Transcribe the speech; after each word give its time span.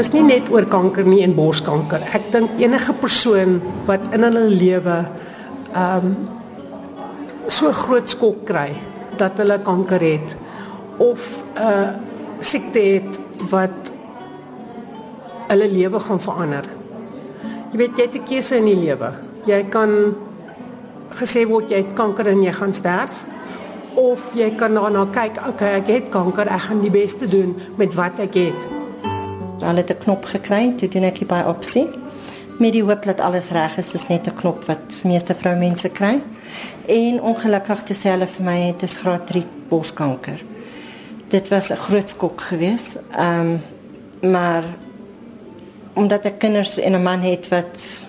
dis 0.00 0.12
nie 0.14 0.22
net 0.24 0.48
oor 0.48 0.64
kanker 0.70 1.04
nie 1.04 1.20
en 1.26 1.34
borskanker. 1.36 2.06
Ek 2.16 2.30
dink 2.32 2.56
enige 2.62 2.94
persoon 3.02 3.58
wat 3.88 4.06
in 4.16 4.24
hulle 4.24 4.46
lewe 4.48 5.00
ehm 5.74 6.06
um, 6.06 6.14
so 7.50 7.72
groot 7.74 8.06
skok 8.06 8.44
kry 8.46 8.68
dat 9.18 9.40
hulle 9.42 9.56
kanker 9.66 10.00
het 10.00 10.36
of 11.02 11.42
'n 11.56 11.60
uh, 11.66 11.90
siekte 12.38 12.80
het 12.80 13.18
wat 13.50 13.92
hulle 15.50 15.68
lewe 15.68 16.00
gaan 16.00 16.20
verander. 16.20 16.64
Jy 17.72 17.78
weet 17.78 17.98
jy 17.98 18.04
het 18.06 18.14
'n 18.14 18.24
keuse 18.24 18.56
in 18.56 18.64
die 18.64 18.80
lewe. 18.86 19.12
Jy 19.44 19.62
kan 19.68 20.14
gesê 21.20 21.46
word 21.48 21.70
jy 21.70 21.76
het 21.76 21.92
kanker 21.94 22.26
en 22.26 22.42
jy 22.42 22.52
gaan 22.52 22.72
sterf 22.72 23.24
of 23.94 24.32
jy 24.34 24.50
kan 24.56 24.74
daarna 24.74 25.06
kyk, 25.12 25.36
okay, 25.48 25.74
ek 25.80 25.86
het 25.86 26.08
kanker, 26.08 26.46
ek 26.46 26.60
gaan 26.60 26.80
die 26.80 26.90
beste 26.90 27.26
doen 27.28 27.56
met 27.76 27.94
wat 27.94 28.18
ek 28.18 28.34
het. 28.34 28.79
Hulle 29.60 29.82
het 29.82 29.90
'n 29.90 30.02
knop 30.04 30.24
gekry, 30.24 30.72
toe 30.76 30.88
doen 30.88 31.04
ek 31.04 31.18
die 31.18 31.26
biopsie. 31.26 31.88
Met 32.58 32.72
die 32.72 32.82
hoop 32.82 33.04
dat 33.04 33.20
alles 33.20 33.50
reg 33.50 33.78
is, 33.78 33.94
is 33.94 34.06
net 34.08 34.26
'n 34.26 34.34
knop 34.34 34.64
wat 34.64 35.00
meeste 35.04 35.34
vroumense 35.34 35.88
kry. 35.88 36.22
En 36.86 37.22
ongelukkig 37.22 37.82
te 37.82 37.94
sê 37.94 38.10
hulle 38.10 38.26
vir 38.26 38.44
my 38.44 38.58
het 38.60 38.80
dis 38.80 38.96
graad 38.96 39.26
3 39.26 39.44
borskanker. 39.68 40.40
Dit 41.28 41.48
was 41.48 41.70
'n 41.70 41.76
groot 41.76 42.08
skok 42.08 42.40
geweest. 42.40 42.96
Ehm 43.16 43.40
um, 43.40 43.62
maar 44.30 44.64
omdat 45.94 46.24
ek 46.24 46.38
kinders 46.38 46.78
en 46.78 46.92
'n 46.92 47.02
man 47.02 47.20
het 47.20 47.48
wat 47.48 48.04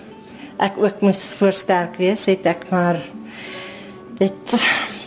ek 0.56 0.72
ook 0.76 1.00
moes 1.00 1.34
voorsterk 1.36 1.96
wees, 1.96 2.24
het 2.24 2.46
ek 2.46 2.70
maar 2.70 2.96
dit 4.18 4.60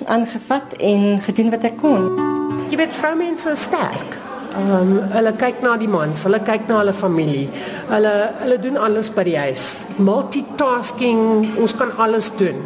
aangevat 0.06 0.74
en 0.78 1.20
gedoen 1.22 1.50
wat 1.50 1.64
ek 1.64 1.78
kon. 1.78 2.10
Jy 2.70 2.78
weet 2.78 2.94
vroumense 2.94 3.50
is 3.50 3.62
sterk. 3.62 4.25
Ehm 4.56 4.72
um, 4.72 4.92
hulle 5.12 5.34
kyk 5.36 5.58
na 5.64 5.74
die 5.76 5.90
mans, 5.92 6.22
hulle 6.24 6.40
kyk 6.48 6.70
na 6.70 6.78
hulle 6.80 6.94
familie. 6.96 7.50
Hulle 7.90 8.12
hulle 8.40 8.58
doen 8.64 8.78
alles 8.80 9.10
by 9.12 9.26
die 9.28 9.36
huis. 9.36 9.66
Multitasking, 10.00 11.58
ons 11.60 11.76
kan 11.76 11.92
alles 12.00 12.30
doen. 12.40 12.62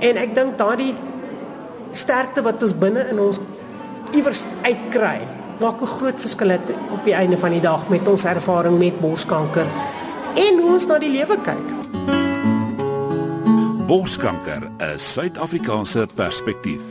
En 0.00 0.16
ek 0.16 0.32
dink 0.34 0.56
daardie 0.60 0.94
sterkte 1.92 2.40
wat 2.46 2.64
ons 2.64 2.72
binne 2.72 3.04
in 3.12 3.20
ons 3.20 3.42
iewers 4.16 4.46
uitkry, 4.64 5.20
maak 5.60 5.82
'n 5.82 5.92
groot 5.98 6.20
verskil 6.20 6.56
op 6.56 7.04
die 7.04 7.14
einde 7.14 7.36
van 7.38 7.52
die 7.52 7.60
dag 7.60 7.88
met 7.88 8.08
ons 8.08 8.24
ervaring 8.24 8.78
met 8.78 9.00
borskanker 9.00 9.66
en 10.36 10.58
hoe 10.58 10.72
ons 10.72 10.86
na 10.86 10.98
die 10.98 11.12
lewe 11.12 11.36
kyk. 11.44 11.68
Borskanker 13.86 14.70
is 14.94 15.12
Suid-Afrikaanse 15.12 16.06
perspektief. 16.14 16.82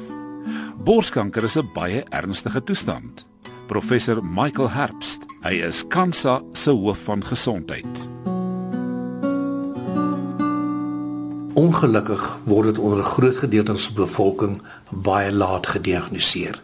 Borskanker 0.77 1.43
is 1.43 1.57
'n 1.57 1.69
baie 1.73 2.03
ernstige 2.09 2.63
toestand. 2.63 3.30
Professor 3.71 4.19
Michael 4.21 4.67
Herbst, 4.69 5.23
hy 5.45 5.61
is 5.63 5.77
Kansa 5.87 6.41
se 6.59 6.73
hoof 6.75 7.05
van 7.07 7.21
gesondheid. 7.23 8.01
Ongelukkig 11.55 12.25
word 12.51 12.67
dit 12.67 12.81
onder 12.83 12.99
'n 12.99 13.11
groot 13.13 13.37
gedeelte 13.37 13.77
van 13.77 13.93
die 13.93 14.01
bevolking 14.01 14.61
baie 14.89 15.31
laat 15.31 15.67
gediagnoseer. 15.67 16.61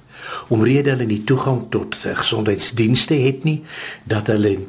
Omrede 0.47 0.89
hulle 0.89 1.05
nie 1.05 1.23
toegang 1.23 1.63
tot 1.69 1.95
gesondheidsdienste 1.95 3.13
het 3.13 3.43
nie, 3.43 3.63
dat 4.03 4.27
hulle 4.27 4.59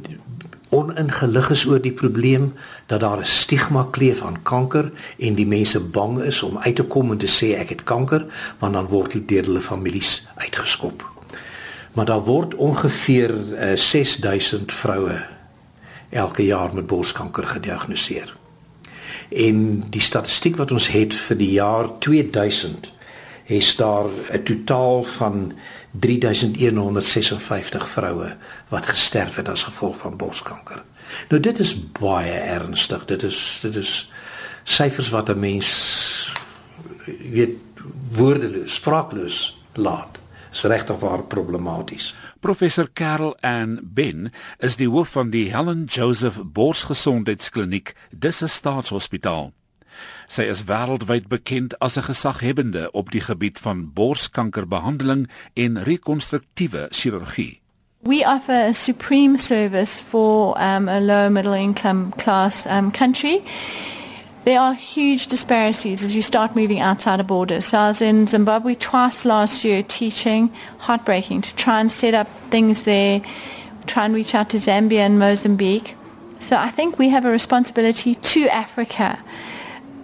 oningelig 0.70 1.50
is 1.50 1.66
oor 1.66 1.82
die 1.82 1.92
probleem, 1.92 2.54
dat 2.86 3.00
daar 3.00 3.18
'n 3.18 3.26
stigma 3.26 3.88
kleef 3.90 4.22
aan 4.22 4.42
kanker 4.42 4.92
en 5.18 5.34
die 5.34 5.46
mense 5.46 5.80
bang 5.80 6.22
is 6.22 6.42
om 6.42 6.58
uit 6.58 6.76
te 6.76 6.84
kom 6.84 7.10
en 7.10 7.18
te 7.18 7.26
sê 7.26 7.58
ek 7.58 7.68
het 7.68 7.82
kanker, 7.82 8.26
want 8.58 8.72
dan 8.72 8.86
word 8.86 9.12
hulle 9.12 9.24
deur 9.24 9.44
hulle 9.44 9.60
families 9.60 10.28
uitgeskop. 10.36 11.17
Maar 11.98 12.06
daar 12.06 12.24
word 12.24 12.54
ongeveer 12.54 13.34
uh, 13.34 13.74
6000 13.74 14.72
vroue 14.72 15.26
elke 16.08 16.44
jaar 16.44 16.74
met 16.74 16.86
borskanker 16.86 17.46
gediagnoseer. 17.46 18.36
En 19.28 19.84
die 19.90 20.00
statistiek 20.00 20.56
wat 20.56 20.70
ons 20.70 20.86
het 20.94 21.14
vir 21.14 21.36
die 21.36 21.50
jaar 21.50 21.88
2000 21.98 22.92
is 23.44 23.76
daar 23.76 24.06
'n 24.30 24.42
totaal 24.42 25.02
van 25.04 25.52
3156 25.90 27.88
vroue 27.88 28.36
wat 28.68 28.86
gesterf 28.86 29.34
het 29.34 29.48
as 29.48 29.62
gevolg 29.62 29.96
van 29.96 30.16
borskanker. 30.16 30.82
Nou 31.28 31.42
dit 31.42 31.58
is 31.58 31.90
baie 32.00 32.32
ernstig. 32.32 33.04
Dit 33.04 33.22
is 33.22 33.58
dit 33.62 33.74
is 33.74 34.12
syfers 34.64 35.08
wat 35.08 35.28
'n 35.28 35.38
mens 35.38 36.32
weet 37.32 37.58
woordeloos, 38.10 38.74
spraakloos 38.74 39.60
laat. 39.72 40.20
Is 40.52 40.62
regtig 40.62 40.98
waar 40.98 41.22
problematies. 41.22 42.14
Professor 42.40 42.88
Karel 42.92 43.36
en 43.40 43.80
Ben 43.82 44.32
is 44.58 44.76
die 44.76 44.88
hoof 44.88 45.08
van 45.08 45.30
die 45.30 45.50
Helen 45.54 45.84
Joseph 45.84 46.40
Borsgesondheidskliniek, 46.44 47.94
dis 48.10 48.42
'n 48.42 48.48
staatshospitaal. 48.48 49.52
Sy 50.26 50.42
is 50.42 50.64
wêreldwyd 50.64 51.28
bekend 51.28 51.78
as 51.78 51.96
'n 51.96 52.02
gesaghebende 52.02 52.90
op 52.90 53.10
die 53.10 53.20
gebied 53.20 53.58
van 53.58 53.92
borskankerbehandeling 53.92 55.28
en 55.54 55.82
rekonstruktiewe 55.82 56.86
chirurgie. 56.90 57.60
We 58.02 58.24
offer 58.26 58.54
a 58.54 58.72
supreme 58.72 59.38
service 59.38 59.98
for 59.98 60.56
um, 60.60 60.88
a 60.88 61.00
low 61.00 61.30
middle 61.30 61.58
income 61.58 62.08
class 62.16 62.66
um, 62.66 62.90
country. 62.90 63.42
There 64.48 64.58
are 64.58 64.72
huge 64.72 65.26
disparities 65.26 66.02
as 66.02 66.16
you 66.16 66.22
start 66.22 66.56
moving 66.56 66.80
outside 66.80 67.20
of 67.20 67.26
borders. 67.26 67.66
So 67.66 67.76
I 67.76 67.88
was 67.88 68.00
in 68.00 68.26
Zimbabwe 68.26 68.76
twice 68.76 69.26
last 69.26 69.62
year 69.62 69.82
teaching, 69.82 70.50
heartbreaking, 70.78 71.42
to 71.42 71.54
try 71.56 71.82
and 71.82 71.92
set 71.92 72.14
up 72.14 72.28
things 72.48 72.84
there, 72.84 73.20
try 73.86 74.06
and 74.06 74.14
reach 74.14 74.34
out 74.34 74.48
to 74.48 74.56
Zambia 74.56 75.00
and 75.00 75.18
Mozambique. 75.18 75.96
So 76.38 76.56
I 76.56 76.70
think 76.70 76.98
we 76.98 77.10
have 77.10 77.26
a 77.26 77.30
responsibility 77.30 78.14
to 78.14 78.48
Africa 78.48 79.22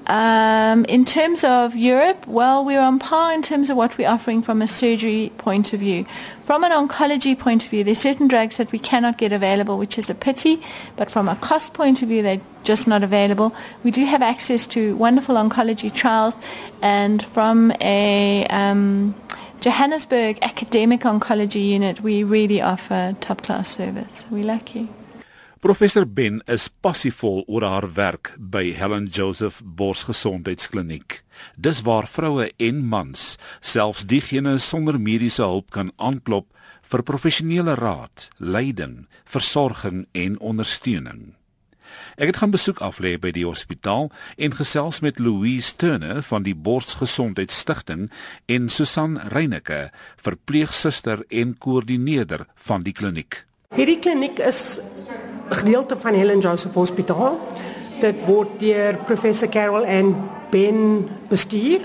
um, 0.07 0.85
in 0.85 1.05
terms 1.05 1.45
of 1.45 1.75
Europe, 1.75 2.27
well, 2.27 2.65
we're 2.65 2.81
on 2.81 2.99
par 2.99 3.33
in 3.33 3.43
terms 3.43 3.71
of 3.71 3.77
what 3.77 3.97
we're 3.97 4.09
offering 4.09 4.43
from 4.43 4.61
a 4.61 4.69
surgery 4.69 5.33
point 5.39 5.73
of 5.73 5.81
view. 5.81 6.05
From 6.43 6.63
an 6.63 6.73
oncology 6.73 7.39
point 7.39 7.65
of 7.65 7.71
view, 7.71 7.85
there's 7.85 7.99
certain 7.99 8.29
drugs 8.29 8.59
that 8.59 8.71
we 8.71 8.79
cannot 8.79 9.17
get 9.17 9.33
available, 9.33 9.79
which 9.79 9.97
is 9.97 10.11
a 10.11 10.15
pity, 10.15 10.63
but 10.97 11.11
from 11.11 11.29
a 11.29 11.37
cost 11.37 11.73
point 11.73 12.03
of 12.03 12.09
view, 12.09 12.23
they're 12.23 12.41
just 12.65 12.87
not 12.87 13.03
available. 13.03 13.55
We 13.83 13.91
do 13.91 14.05
have 14.05 14.21
access 14.21 14.67
to 14.69 14.95
wonderful 14.97 15.37
oncology 15.37 15.93
trials, 15.93 16.37
and 16.83 17.25
from 17.25 17.73
a 17.81 18.47
um, 18.51 19.15
Johannesburg 19.61 20.39
academic 20.43 21.01
oncology 21.01 21.67
unit, 21.67 22.03
we 22.03 22.25
really 22.25 22.61
offer 22.61 23.17
top 23.21 23.43
class 23.43 23.75
service. 23.75 24.27
We're 24.31 24.45
lucky. 24.45 24.91
Professor 25.65 26.05
Ben 26.05 26.43
is 26.45 26.67
passievol 26.69 27.39
oor 27.49 27.65
haar 27.65 27.87
werk 27.97 28.35
by 28.37 28.67
Helen 28.77 29.07
Joseph 29.09 29.63
Borsgesondheidskliniek. 29.65 31.23
Dis 31.57 31.81
waar 31.87 32.05
vroue 32.05 32.51
en 32.61 32.83
mans, 32.85 33.23
selfs 33.65 34.05
diegene 34.05 34.59
sonder 34.61 34.99
mediese 35.01 35.41
hulp 35.41 35.71
kan 35.73 35.89
aanklop 35.97 36.51
vir 36.85 37.05
professionele 37.09 37.79
raad, 37.81 38.27
leiding, 38.37 39.07
versorging 39.25 40.05
en 40.13 40.37
ondersteuning. 40.37 41.33
Ek 42.21 42.35
het 42.35 42.43
gaan 42.43 42.53
besoek 42.53 42.85
aflê 42.85 43.15
by 43.17 43.33
die 43.33 43.47
hospitaal 43.49 44.13
en 44.37 44.59
gesels 44.61 45.01
met 45.01 45.17
Louise 45.17 45.73
Turner 45.81 46.21
van 46.29 46.45
die 46.45 46.53
Borsgesondheidsstigting 46.53 48.11
en 48.53 48.69
Susan 48.69 49.17
Reyneke, 49.33 49.89
verpleegsuster 50.29 51.25
en 51.33 51.57
koördineerder 51.57 52.45
van 52.69 52.85
die 52.85 52.93
kliniek. 52.93 53.47
Hierdie 53.73 53.99
kliniek 53.99 54.39
is 54.45 54.81
gedeelte 55.49 55.97
van 55.97 56.15
Helen 56.15 56.39
Joseph 56.39 56.75
Hospitaal. 56.77 57.39
Dit 58.03 58.21
word 58.27 58.59
deur 58.61 58.99
professor 59.09 59.49
Carol 59.49 59.87
en 59.89 60.13
Ben 60.53 61.09
bestuur. 61.31 61.81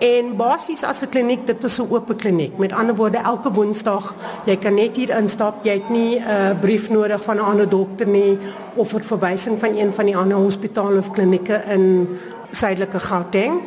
En 0.00 0.30
basies 0.36 0.84
as 0.84 1.02
'n 1.02 1.08
kliniek, 1.08 1.46
dit 1.46 1.64
is 1.64 1.78
'n 1.78 1.90
oop 1.90 2.14
kliniek. 2.16 2.56
Met 2.58 2.72
ander 2.72 2.94
woorde, 2.94 3.18
elke 3.18 3.52
Woensdag, 3.52 4.14
jy 4.46 4.56
kan 4.56 4.74
net 4.74 4.96
hier 4.96 5.10
instap. 5.16 5.64
Jy 5.64 5.72
het 5.72 5.90
nie 5.90 6.18
'n 6.18 6.22
uh, 6.22 6.60
brief 6.60 6.90
nodig 6.90 7.22
van 7.22 7.36
'n 7.36 7.44
ander 7.44 7.68
dokter 7.68 8.06
nie 8.06 8.38
of 8.74 8.94
'n 8.94 9.02
verwysing 9.02 9.58
van 9.58 9.76
een 9.76 9.92
van 9.92 10.04
die 10.04 10.16
ander 10.16 10.36
hospitale 10.36 10.98
of 10.98 11.10
klinieke 11.10 11.62
in 11.68 12.08
Suidelike 12.50 12.98
Gauteng. 12.98 13.60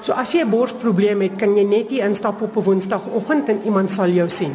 So 0.00 0.12
as 0.12 0.32
jy 0.32 0.40
'n 0.40 0.50
borsprobleem 0.50 1.20
het, 1.20 1.36
kan 1.36 1.56
jy 1.56 1.64
net 1.64 1.90
hier 1.90 2.04
instap 2.04 2.40
op 2.42 2.56
'n 2.56 2.62
Woensdagoggend 2.62 3.48
en 3.48 3.60
iemand 3.64 3.90
sal 3.90 4.08
jou 4.08 4.28
sien 4.28 4.52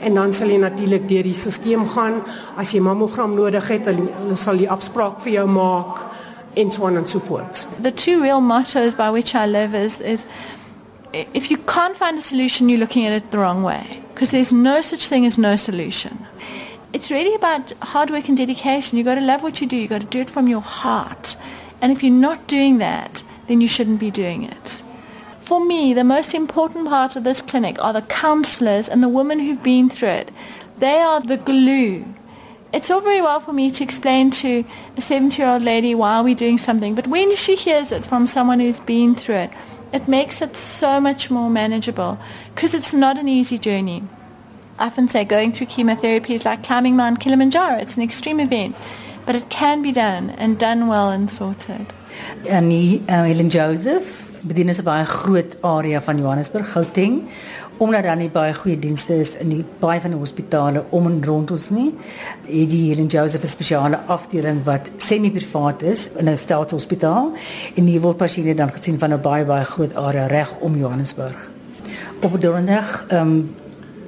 en 0.00 0.14
dan 0.14 0.32
sal 0.32 0.50
jy 0.50 0.58
natuurlik 0.62 1.08
deur 1.08 1.22
die 1.22 1.34
stelsel 1.34 1.84
gaan. 1.94 2.22
As 2.56 2.72
jy 2.72 2.80
mammogram 2.80 3.34
nodig 3.34 3.68
het 3.68 3.86
hulle 3.86 4.36
sal 4.36 4.56
die 4.56 4.70
afspraak 4.70 5.20
vir 5.24 5.32
jou 5.40 5.46
maak 5.48 6.04
en 6.56 6.70
so 6.70 6.86
on 6.88 6.96
and 6.96 7.08
so 7.08 7.20
forth 7.20 7.66
the 7.82 7.92
two 7.92 8.22
real 8.22 8.40
mottos 8.40 8.94
by 8.96 9.10
which 9.10 9.34
i 9.34 9.44
live 9.44 9.74
is 9.74 10.00
is 10.00 10.24
if 11.34 11.50
you 11.50 11.58
can't 11.58 11.96
find 11.96 12.16
a 12.16 12.20
solution 12.20 12.70
you're 12.70 12.78
looking 12.78 13.04
at 13.06 13.12
it 13.12 13.30
the 13.30 13.38
wrong 13.38 13.62
way. 13.62 14.02
Because 14.12 14.30
there's 14.30 14.52
no 14.52 14.80
such 14.80 15.08
thing 15.08 15.26
as 15.26 15.38
no 15.38 15.56
solution. 15.56 16.26
It's 16.92 17.10
really 17.10 17.34
about 17.34 17.72
hard 17.82 18.10
work 18.10 18.28
and 18.28 18.36
dedication. 18.36 18.96
You 18.96 19.04
got 19.04 19.16
to 19.16 19.20
love 19.20 19.42
what 19.42 19.60
you 19.60 19.66
do. 19.66 19.76
You 19.76 19.88
got 19.88 20.00
to 20.00 20.06
do 20.06 20.20
it 20.20 20.30
from 20.30 20.48
your 20.48 20.62
heart. 20.62 21.36
And 21.82 21.92
if 21.92 22.02
you're 22.02 22.12
not 22.12 22.46
doing 22.46 22.78
that 22.78 23.22
then 23.46 23.60
you 23.60 23.68
shouldn't 23.68 24.00
be 24.00 24.10
doing 24.10 24.44
it 24.44 24.82
For 25.46 25.64
me, 25.64 25.94
the 25.94 26.04
most 26.04 26.34
important 26.34 26.88
part 26.88 27.16
of 27.16 27.24
this 27.24 27.40
clinic 27.40 27.82
are 27.82 27.92
the 27.94 28.02
counselors 28.02 28.88
and 28.88 29.02
the 29.02 29.08
women 29.08 29.38
who've 29.38 29.62
been 29.62 29.88
through 29.88 30.08
it. 30.08 30.30
They 30.78 30.98
are 30.98 31.20
the 31.20 31.38
glue 31.38 32.04
it's 32.76 32.90
all 32.90 33.00
very 33.00 33.22
well 33.22 33.40
for 33.40 33.54
me 33.54 33.70
to 33.70 33.82
explain 33.82 34.30
to 34.30 34.62
a 34.96 35.00
70 35.00 35.40
year 35.40 35.50
old 35.50 35.62
lady 35.62 35.94
why 35.94 36.20
we're 36.20 36.34
doing 36.34 36.58
something, 36.58 36.94
but 36.94 37.06
when 37.06 37.34
she 37.34 37.54
hears 37.54 37.90
it 37.90 38.04
from 38.04 38.26
someone 38.26 38.60
who's 38.60 38.80
been 38.80 39.14
through 39.14 39.36
it, 39.36 39.50
it 39.94 40.08
makes 40.08 40.42
it 40.42 40.56
so 40.56 41.00
much 41.00 41.30
more 41.30 41.48
manageable 41.48 42.18
because 42.54 42.74
it's 42.74 42.92
not 42.92 43.18
an 43.18 43.28
easy 43.28 43.56
journey. 43.56 44.02
I 44.78 44.88
often 44.88 45.08
say 45.08 45.24
going 45.24 45.52
through 45.52 45.68
chemotherapy 45.68 46.34
is 46.34 46.44
like 46.44 46.64
climbing 46.64 46.96
Mount 46.96 47.20
Kilimanjaro. 47.20 47.78
It's 47.78 47.96
an 47.96 48.02
extreme 48.02 48.40
event, 48.40 48.76
but 49.24 49.36
it 49.36 49.48
can 49.48 49.80
be 49.80 49.92
done 49.92 50.30
and 50.30 50.58
done 50.58 50.86
well 50.86 51.10
and 51.10 51.30
sorted. 51.30 51.94
En 52.44 52.68
die 52.68 53.02
uh, 53.06 53.22
Helen 53.22 53.46
Joseph 53.48 54.30
bedien 54.40 54.68
is 54.68 54.78
'n 54.78 54.84
baie 54.84 55.04
groot 55.04 55.56
area 55.60 56.00
van 56.00 56.18
Johannesburg, 56.18 56.72
Gauteng 56.72 57.22
omdat 57.76 58.02
daar 58.02 58.16
nie 58.16 58.30
baie 58.32 58.54
goeie 58.54 58.78
dienste 58.78 59.18
is 59.20 59.34
in 59.36 59.50
die 59.52 59.64
baie 59.80 60.00
van 60.00 60.14
die 60.14 60.18
hospitale 60.20 60.84
om 60.96 61.06
en 61.10 61.18
rond 61.24 61.50
ons 61.52 61.68
nie. 61.70 61.90
Het 62.46 62.70
die 62.70 62.82
Helen 62.88 63.06
Joseph 63.06 63.42
'n 63.42 63.46
spesiale 63.46 63.98
afdeling 64.06 64.64
wat 64.64 64.90
semi-privaat 64.96 65.82
is 65.82 66.08
in 66.16 66.28
'n 66.28 66.36
staatshospitaal 66.36 67.32
en 67.74 67.86
hier 67.86 68.00
word 68.00 68.16
pasiënte 68.16 68.54
dan 68.54 68.72
gesien 68.72 68.98
van 68.98 69.12
'n 69.12 69.20
baie 69.20 69.44
baie 69.44 69.64
groot 69.64 69.94
area 69.94 70.26
reg 70.26 70.56
om 70.60 70.76
Johannesburg. 70.76 71.50
Op 72.22 72.40
donderdag 72.40 73.04
ehm 73.08 73.20
um, 73.20 73.54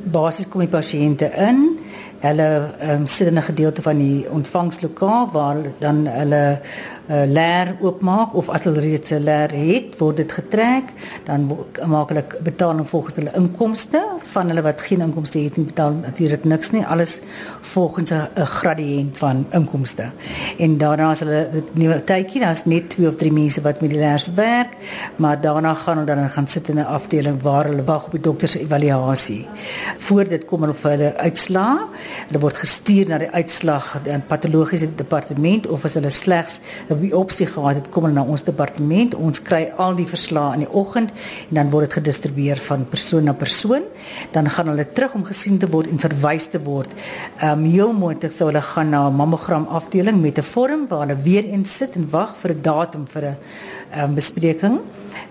basies 0.04 0.48
kom 0.48 0.60
die 0.60 0.68
pasiënte 0.68 1.30
in. 1.36 1.78
Hulle 2.18 2.74
um, 2.90 3.06
sit 3.06 3.26
in 3.26 3.34
'n 3.34 3.42
gedeelte 3.42 3.82
van 3.82 3.98
die 3.98 4.26
ontvangslokaal 4.30 5.28
waar 5.32 5.56
dan 5.78 6.06
hulle 6.06 6.60
uh, 7.08 7.24
leer 7.26 7.76
oopmaak 7.80 8.34
of 8.34 8.48
as 8.48 8.64
hulle 8.68 8.80
reeds 8.80 9.10
'n 9.10 9.22
leer 9.24 9.50
het, 9.50 9.98
word 9.98 10.16
dit 10.16 10.32
getrek, 10.32 10.92
dan 11.24 11.48
maak 11.86 12.08
hulle 12.08 12.24
betaling 12.42 12.88
volgens 12.88 13.14
hulle 13.14 13.32
inkomste 13.34 14.02
van 14.32 14.48
hulle 14.48 14.62
wat 14.62 14.80
geen 14.80 15.00
inkomste 15.00 15.38
het 15.38 15.56
nie, 15.56 15.66
betaal 15.66 15.92
natuurlik 15.92 16.44
niks 16.44 16.70
nie, 16.70 16.84
alles 16.86 17.20
volgens 17.60 18.10
'n 18.10 18.28
gradiënt 18.36 19.18
van 19.18 19.46
inkomste. 19.52 20.10
En 20.58 20.78
daarna 20.78 21.10
as 21.10 21.20
hulle 21.20 21.48
nuwe 21.72 22.04
tydjie, 22.04 22.40
daar's 22.40 22.64
net 22.64 22.90
2 22.90 23.08
of 23.08 23.14
3 23.14 23.32
mense 23.32 23.60
wat 23.60 23.80
met 23.80 23.90
die 23.90 23.98
leers 23.98 24.26
werk, 24.34 24.76
maar 25.16 25.40
daarna 25.40 25.74
gaan 25.74 25.98
hulle 25.98 26.06
dan 26.06 26.28
gaan 26.28 26.46
sit 26.46 26.68
in 26.68 26.78
'n 26.78 26.84
afdeling 26.84 27.42
waar 27.42 27.64
hulle 27.64 27.84
wag 27.84 28.04
op 28.04 28.12
die 28.12 28.20
dokter 28.20 28.48
se 28.48 28.60
evaluasie. 28.60 29.46
Voor 29.96 30.28
dit 30.28 30.44
kom 30.44 30.60
hulle 30.60 30.74
vir 30.74 30.90
hulle 30.90 31.16
uitslaa. 31.16 31.78
Hulle 32.28 32.40
word 32.40 32.56
gestuur 32.56 33.08
na 33.08 33.18
die 33.18 33.30
uitslag 33.30 34.00
in 34.04 34.22
patologiese 34.26 34.94
departement 34.94 35.66
of 35.66 35.84
as 35.84 35.94
hulle 35.94 36.10
slegs 36.10 36.60
'n 36.88 36.97
biopsie 36.98 37.46
gehad 37.46 37.78
het, 37.80 37.90
kom 37.90 38.04
hulle 38.06 38.14
na 38.14 38.22
ons 38.22 38.42
departement. 38.42 39.14
Ons 39.14 39.42
kry 39.42 39.72
al 39.76 39.96
die 39.98 40.06
verslae 40.06 40.54
in 40.58 40.64
die 40.64 40.70
oggend 40.72 41.10
en 41.48 41.60
dan 41.60 41.70
word 41.72 41.88
dit 41.88 41.98
gedistribueer 41.98 42.60
van 42.68 42.86
persoon 42.90 43.24
na 43.24 43.32
persoon. 43.32 43.86
Dan 44.32 44.50
gaan 44.52 44.68
hulle 44.72 44.86
terug 44.92 45.14
om 45.14 45.24
gesien 45.24 45.58
te 45.58 45.68
word 45.70 45.90
en 45.92 45.98
verwys 45.98 46.48
te 46.52 46.62
word. 46.62 46.92
Ehm 47.40 47.64
um, 47.64 47.66
heel 47.68 47.92
moontlik 47.92 48.32
sou 48.32 48.48
hulle 48.50 48.62
gaan 48.62 48.90
na 48.90 49.08
'n 49.08 49.14
mammogram 49.14 49.66
afdeling 49.80 50.20
met 50.20 50.38
'n 50.38 50.42
vorm 50.42 50.86
waar 50.88 51.06
hulle 51.06 51.22
weer 51.22 51.44
in 51.44 51.64
sit 51.64 51.96
en 51.96 52.10
wag 52.10 52.36
vir 52.36 52.50
'n 52.54 52.62
datum 52.62 53.06
vir 53.06 53.22
'n 53.22 53.36
ehm 53.90 54.04
um, 54.04 54.14
bespreking 54.14 54.80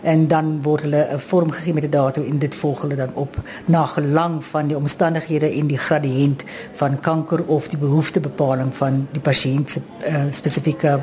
en 0.08 0.28
dan 0.28 0.62
word 0.64 0.82
hulle 0.88 1.08
'n 1.14 1.20
vorm 1.20 1.52
gegee 1.52 1.74
met 1.74 1.84
'n 1.84 1.90
datum 1.90 2.24
en 2.24 2.40
dit 2.40 2.56
volg 2.56 2.82
hulle 2.82 2.96
dan 2.96 3.12
op 3.14 3.38
na 3.66 3.86
gelang 3.86 4.44
van 4.44 4.68
die 4.68 4.78
omstandighede 4.78 5.50
en 5.52 5.68
die 5.68 5.78
gradiënt 5.78 6.44
van 6.72 7.00
kanker 7.00 7.44
of 7.46 7.68
die 7.68 7.78
behoeftebepaling 7.78 8.76
van 8.76 9.08
die 9.12 9.22
pasiënt 9.22 9.70
se 9.70 9.82
uh, 10.08 10.24
spesifieke 10.30 11.00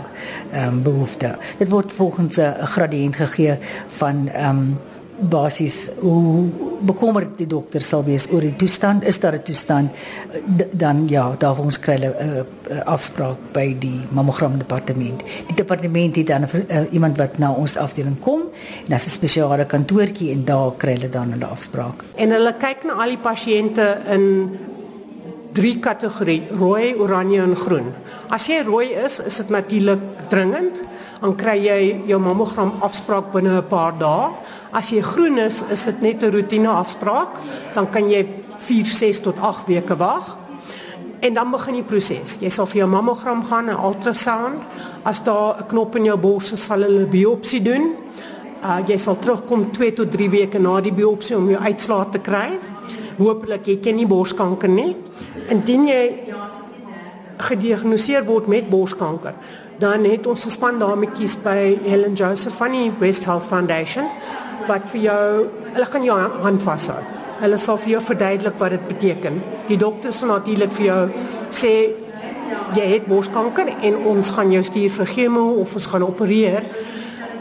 um, 0.55 0.83
behoefte. 0.83 1.37
Dit 1.59 1.69
word 1.69 1.93
volgens 1.93 2.37
'n 2.37 2.67
gradiënt 2.67 3.17
gegee 3.17 3.59
van 3.87 4.31
um, 4.49 4.79
basis 5.19 5.89
hoe 6.01 6.49
bekommerd 6.85 7.37
die 7.39 7.47
dokter 7.47 7.83
sal 7.83 8.05
wees 8.05 8.27
oor 8.33 8.41
die 8.41 8.57
toestand 8.59 9.05
is 9.05 9.21
daar 9.21 9.35
'n 9.35 9.43
toestand 9.43 9.91
dan 10.73 11.09
ja 11.09 11.35
daar 11.39 11.59
ons 11.59 11.79
kry 11.79 11.95
'n 11.95 12.03
uh, 12.03 12.43
uh, 12.71 12.81
afspraak 12.85 13.37
by 13.53 13.77
die 13.79 14.01
mammogram 14.11 14.59
departement. 14.59 15.23
Die 15.47 15.57
departement 15.57 16.17
het 16.17 16.27
dan 16.27 16.43
uh, 16.43 16.81
iemand 16.91 17.17
wat 17.19 17.39
na 17.39 17.53
ons 17.53 17.77
afdeling 17.77 18.19
kom 18.21 18.41
en 18.85 18.89
daar's 18.89 19.07
'n 19.07 19.11
spesiale 19.11 19.65
kantoortjie 19.65 20.33
en 20.33 20.45
daar 20.45 20.73
kry 20.77 20.93
hulle 20.93 21.09
dan 21.09 21.35
'n 21.37 21.43
afspraak. 21.43 22.05
En 22.15 22.31
hulle 22.31 22.55
kyk 22.59 22.85
na 22.85 22.93
al 22.93 23.09
die 23.09 23.19
pasiënte 23.19 23.99
in 24.07 24.59
drie 25.55 25.79
kategorie 25.79 26.43
rooi, 26.59 26.95
oranje 26.99 27.43
en 27.43 27.55
groen. 27.57 27.93
As 28.35 28.49
jy 28.51 28.63
rooi 28.67 28.89
is, 29.05 29.21
is 29.23 29.39
dit 29.43 29.53
natuurlik 29.55 30.03
dringend, 30.33 30.83
dan 31.21 31.35
kry 31.39 31.55
jy 31.63 31.81
jou 32.11 32.19
mammogram 32.21 32.75
afspraak 32.83 33.31
binne 33.33 33.59
'n 33.59 33.69
paar 33.69 33.95
dae. 33.99 34.33
As 34.73 34.91
jy 34.91 35.01
groen 35.01 35.39
is, 35.39 35.63
is 35.71 35.85
dit 35.85 36.03
net 36.03 36.23
'n 36.23 36.31
roetine 36.31 36.69
afspraak, 36.69 37.39
dan 37.75 37.91
kan 37.91 38.11
jy 38.11 38.27
4, 38.59 38.85
6 38.85 39.21
tot 39.21 39.39
8 39.39 39.67
weke 39.67 39.97
wag. 39.97 40.39
En 41.21 41.35
dan 41.35 41.51
begin 41.51 41.75
die 41.75 41.83
proses. 41.83 42.37
Jy 42.41 42.49
sal 42.49 42.67
vir 42.67 42.79
jou 42.79 42.89
mammogram 42.89 43.45
gaan, 43.45 43.71
'n 43.71 43.85
ultrasound. 43.85 44.61
As 45.05 45.23
daar 45.23 45.57
'n 45.59 45.67
knop 45.67 45.97
in 45.97 46.05
jou 46.05 46.19
bors 46.19 46.53
is, 46.53 46.65
sal 46.65 46.83
hulle 46.83 47.07
'n 47.07 47.11
biopsie 47.11 47.63
doen. 47.63 47.97
Uh 48.63 48.81
jy 48.87 48.97
sal 48.97 49.17
terugkom 49.19 49.73
2 49.73 49.93
tot 49.93 50.11
3 50.11 50.31
weke 50.31 50.59
na 50.59 50.81
die 50.81 50.93
biopsie 50.93 51.37
om 51.37 51.51
jou 51.51 51.61
uitslae 51.61 52.07
te 52.11 52.19
kry. 52.19 52.59
Hoopelik 53.19 53.67
het 53.67 53.85
jy 53.85 53.93
nie 53.93 54.07
borskanker 54.07 54.69
nie. 54.69 54.97
Indien 55.53 55.89
jy 55.89 56.03
gediagnoseer 57.45 58.25
word 58.25 58.47
met 58.49 58.69
borskanker, 58.71 59.35
dan 59.83 60.07
het 60.07 60.27
ons 60.31 60.47
gespan 60.47 60.79
dametjies 60.79 61.35
by 61.43 61.75
Helen 61.85 62.15
Joseph 62.15 62.57
van 62.61 62.73
die 62.77 62.91
Breast 62.95 63.27
Health 63.29 63.49
Foundation 63.51 64.07
wat 64.69 64.87
vir 64.93 65.01
jou, 65.09 65.27
hulle 65.75 65.89
gaan 65.91 66.07
jou 66.07 66.17
hand 66.45 66.63
vashou. 66.63 67.01
Hulle 67.43 67.59
sal 67.59 67.81
vir 67.83 67.97
jou 67.97 68.03
verduidelik 68.07 68.57
wat 68.63 68.77
dit 68.77 68.87
beteken. 68.89 69.41
Die 69.69 69.77
dokter 69.81 70.15
sal 70.15 70.31
natuurlik 70.31 70.73
vir 70.79 70.87
jou 70.87 71.01
sê 71.53 71.75
jy 72.75 72.87
het 72.95 73.09
borskanker 73.11 73.73
en 73.75 73.99
ons 74.15 74.31
gaan 74.37 74.53
jou 74.55 74.63
stuur 74.65 74.95
vir 75.01 75.11
chemo 75.11 75.43
of 75.61 75.75
ons 75.75 75.91
gaan 75.91 76.07
opereer. 76.07 76.65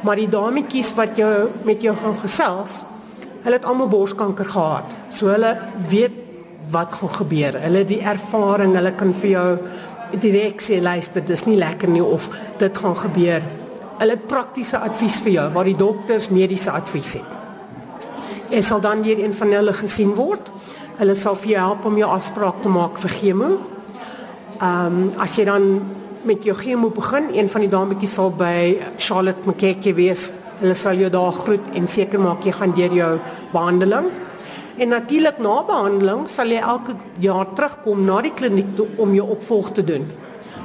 Maar 0.04 0.20
die 0.20 0.28
dametjies 0.28 0.92
wat 0.98 1.16
jou 1.22 1.32
met 1.64 1.86
jou 1.86 1.94
gaan 1.96 2.18
gesels, 2.20 2.82
hulle 3.46 3.60
het 3.60 3.68
almal 3.68 3.92
borskanker 3.92 4.50
gehad. 4.50 4.98
So 5.14 5.32
hulle 5.32 5.56
weet 5.92 6.23
wat 6.72 6.94
gaan 6.94 7.10
gebeur. 7.10 7.58
Hulle 7.64 7.84
die 7.86 8.02
ervaring, 8.02 8.76
hulle 8.76 8.94
kan 8.96 9.14
vir 9.14 9.30
jou 9.30 9.48
direk 10.22 10.62
sê 10.62 10.80
luister, 10.82 11.24
dis 11.26 11.46
nie 11.48 11.58
lekker 11.58 11.90
nie 11.90 12.04
of 12.04 12.30
dit 12.62 12.78
gaan 12.78 12.96
gebeur. 12.96 13.46
Hulle 14.00 14.18
praktiese 14.18 14.80
advies 14.82 15.20
vir 15.26 15.38
jou 15.38 15.48
waar 15.54 15.70
die 15.70 15.78
dokters 15.78 16.30
mediese 16.34 16.72
advies 16.74 17.18
het. 17.20 17.40
Jy 18.54 18.62
sal 18.62 18.82
dan 18.82 19.04
hier 19.06 19.20
een 19.22 19.34
van 19.34 19.54
hulle 19.56 19.74
gesien 19.74 20.14
word. 20.18 20.52
Hulle 21.00 21.16
sal 21.18 21.38
vir 21.42 21.56
jou 21.56 21.62
help 21.62 21.86
om 21.90 21.98
jou 21.98 22.10
afspraak 22.10 22.62
te 22.62 22.70
maak 22.70 23.00
vir 23.02 23.16
chemo. 23.20 23.52
Ehm 24.60 24.98
um, 25.00 25.12
as 25.18 25.38
jy 25.38 25.46
dan 25.50 25.70
met 26.24 26.46
jou 26.46 26.56
chemo 26.56 26.90
begin, 26.90 27.32
een 27.36 27.50
van 27.50 27.62
die 27.66 27.70
dametjies 27.70 28.14
sal 28.16 28.30
by 28.32 28.78
Charlotte 28.98 29.50
McKekie 29.50 29.96
wees. 29.98 30.32
Hulle 30.62 30.76
sal 30.78 31.02
jou 31.02 31.10
daar 31.12 31.34
groet 31.34 31.74
en 31.76 31.88
seker 31.88 32.22
maak 32.22 32.46
jy 32.46 32.54
gaan 32.56 32.76
deur 32.78 32.94
jou 32.94 33.10
behandeling. 33.52 34.12
En 34.78 34.88
natuurlik 34.88 35.38
na 35.38 35.64
behandeling 35.64 36.30
sal 36.30 36.50
jy 36.50 36.62
elke 36.62 36.96
jaar 37.22 37.46
terugkom 37.54 38.06
na 38.06 38.22
die 38.26 38.34
kliniek 38.34 38.74
toe 38.76 38.88
om 38.98 39.14
jou 39.14 39.28
opvolg 39.36 39.72
te 39.78 39.84
doen. 39.86 40.08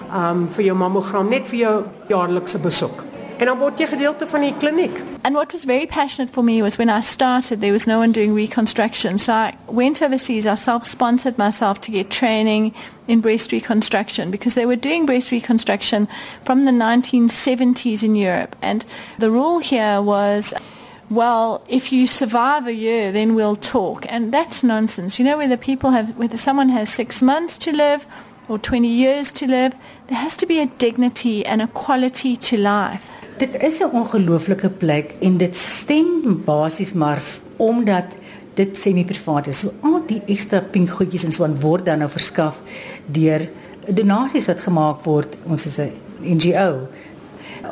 Um 0.09 0.47
vir 0.49 0.71
jou 0.71 0.77
mammogram 0.81 1.29
net 1.29 1.49
vir 1.51 1.59
jou 1.59 1.75
jaarlikse 2.09 2.59
besoek. 2.65 3.05
En 3.39 3.47
dan 3.47 3.59
word 3.59 3.79
jy 3.79 3.87
gedeelte 3.87 4.27
van 4.27 4.41
die 4.43 4.55
kliniek. 4.59 4.97
And 5.23 5.37
what 5.37 5.53
was 5.53 5.65
very 5.65 5.87
passionate 5.87 6.33
for 6.33 6.43
me 6.43 6.63
was 6.63 6.77
when 6.77 6.89
I 6.89 7.01
started 7.01 7.61
there 7.61 7.73
was 7.73 7.87
no 7.87 7.99
one 7.99 8.13
doing 8.13 8.35
reconstruction. 8.35 9.19
So 9.19 9.33
I 9.33 9.53
went 9.67 10.03
overseas, 10.03 10.47
I 10.47 10.57
self-sponsored 10.57 11.39
myself 11.39 11.81
to 11.81 11.93
get 11.93 12.11
training 12.11 12.75
in 13.07 13.21
breast 13.21 13.53
reconstruction 13.53 14.31
because 14.31 14.55
they 14.55 14.67
were 14.67 14.81
doing 14.81 15.07
breast 15.07 15.31
reconstruction 15.31 16.09
from 16.45 16.65
the 16.65 16.73
1970s 16.73 18.03
in 18.03 18.17
Europe 18.17 18.57
and 18.63 18.85
the 19.19 19.31
rule 19.31 19.59
here 19.59 20.03
was 20.03 20.53
well, 21.11 21.63
if 21.69 21.91
you 21.93 22.07
survive 22.07 22.67
a 22.67 22.75
year, 22.75 23.13
then 23.13 23.35
we'll 23.35 23.57
talk. 23.57 24.05
And 24.13 24.33
that's 24.33 24.63
nonsense. 24.63 25.19
You 25.19 25.25
know, 25.25 25.39
whether 25.39 25.57
people 25.57 25.91
have, 25.91 26.17
whether 26.17 26.37
someone 26.37 26.69
has 26.69 26.89
six 26.89 27.23
months 27.23 27.57
to 27.59 27.73
live 27.73 28.05
or 28.49 28.59
20 28.59 28.89
years 28.89 29.33
to 29.33 29.47
live, 29.47 29.75
there 30.09 30.19
has 30.19 30.37
to 30.37 30.47
be 30.47 30.61
a 30.61 30.67
dignity 30.67 31.45
and 31.47 31.63
a 31.63 31.67
quality 31.69 32.37
to 32.37 32.57
life. 32.57 33.11
Dit 33.39 33.63
is 33.63 33.81
'n 33.81 33.91
ongelooflike 33.93 34.69
plek 34.69 35.15
en 35.21 35.37
dit 35.37 35.57
stem 35.57 36.43
basies 36.45 36.93
maar 36.93 37.23
omdat 37.57 38.05
dit 38.55 38.79
semi-privaat 38.79 39.47
is. 39.47 39.59
So 39.59 39.73
al 39.81 40.03
die 40.07 40.23
ekstra 40.27 40.61
pink 40.61 40.91
goedjies 40.91 41.25
en 41.25 41.33
so 41.33 41.45
aan 41.45 41.61
word 41.61 41.85
dan 41.85 41.99
nou 41.99 42.11
verskaf 42.11 42.61
deur 43.07 43.49
donasies 43.87 44.47
wat 44.47 44.61
gemaak 44.61 45.05
word. 45.05 45.37
Ons 45.47 45.67
is 45.67 45.79
'n 45.79 45.93
NGO 46.21 46.89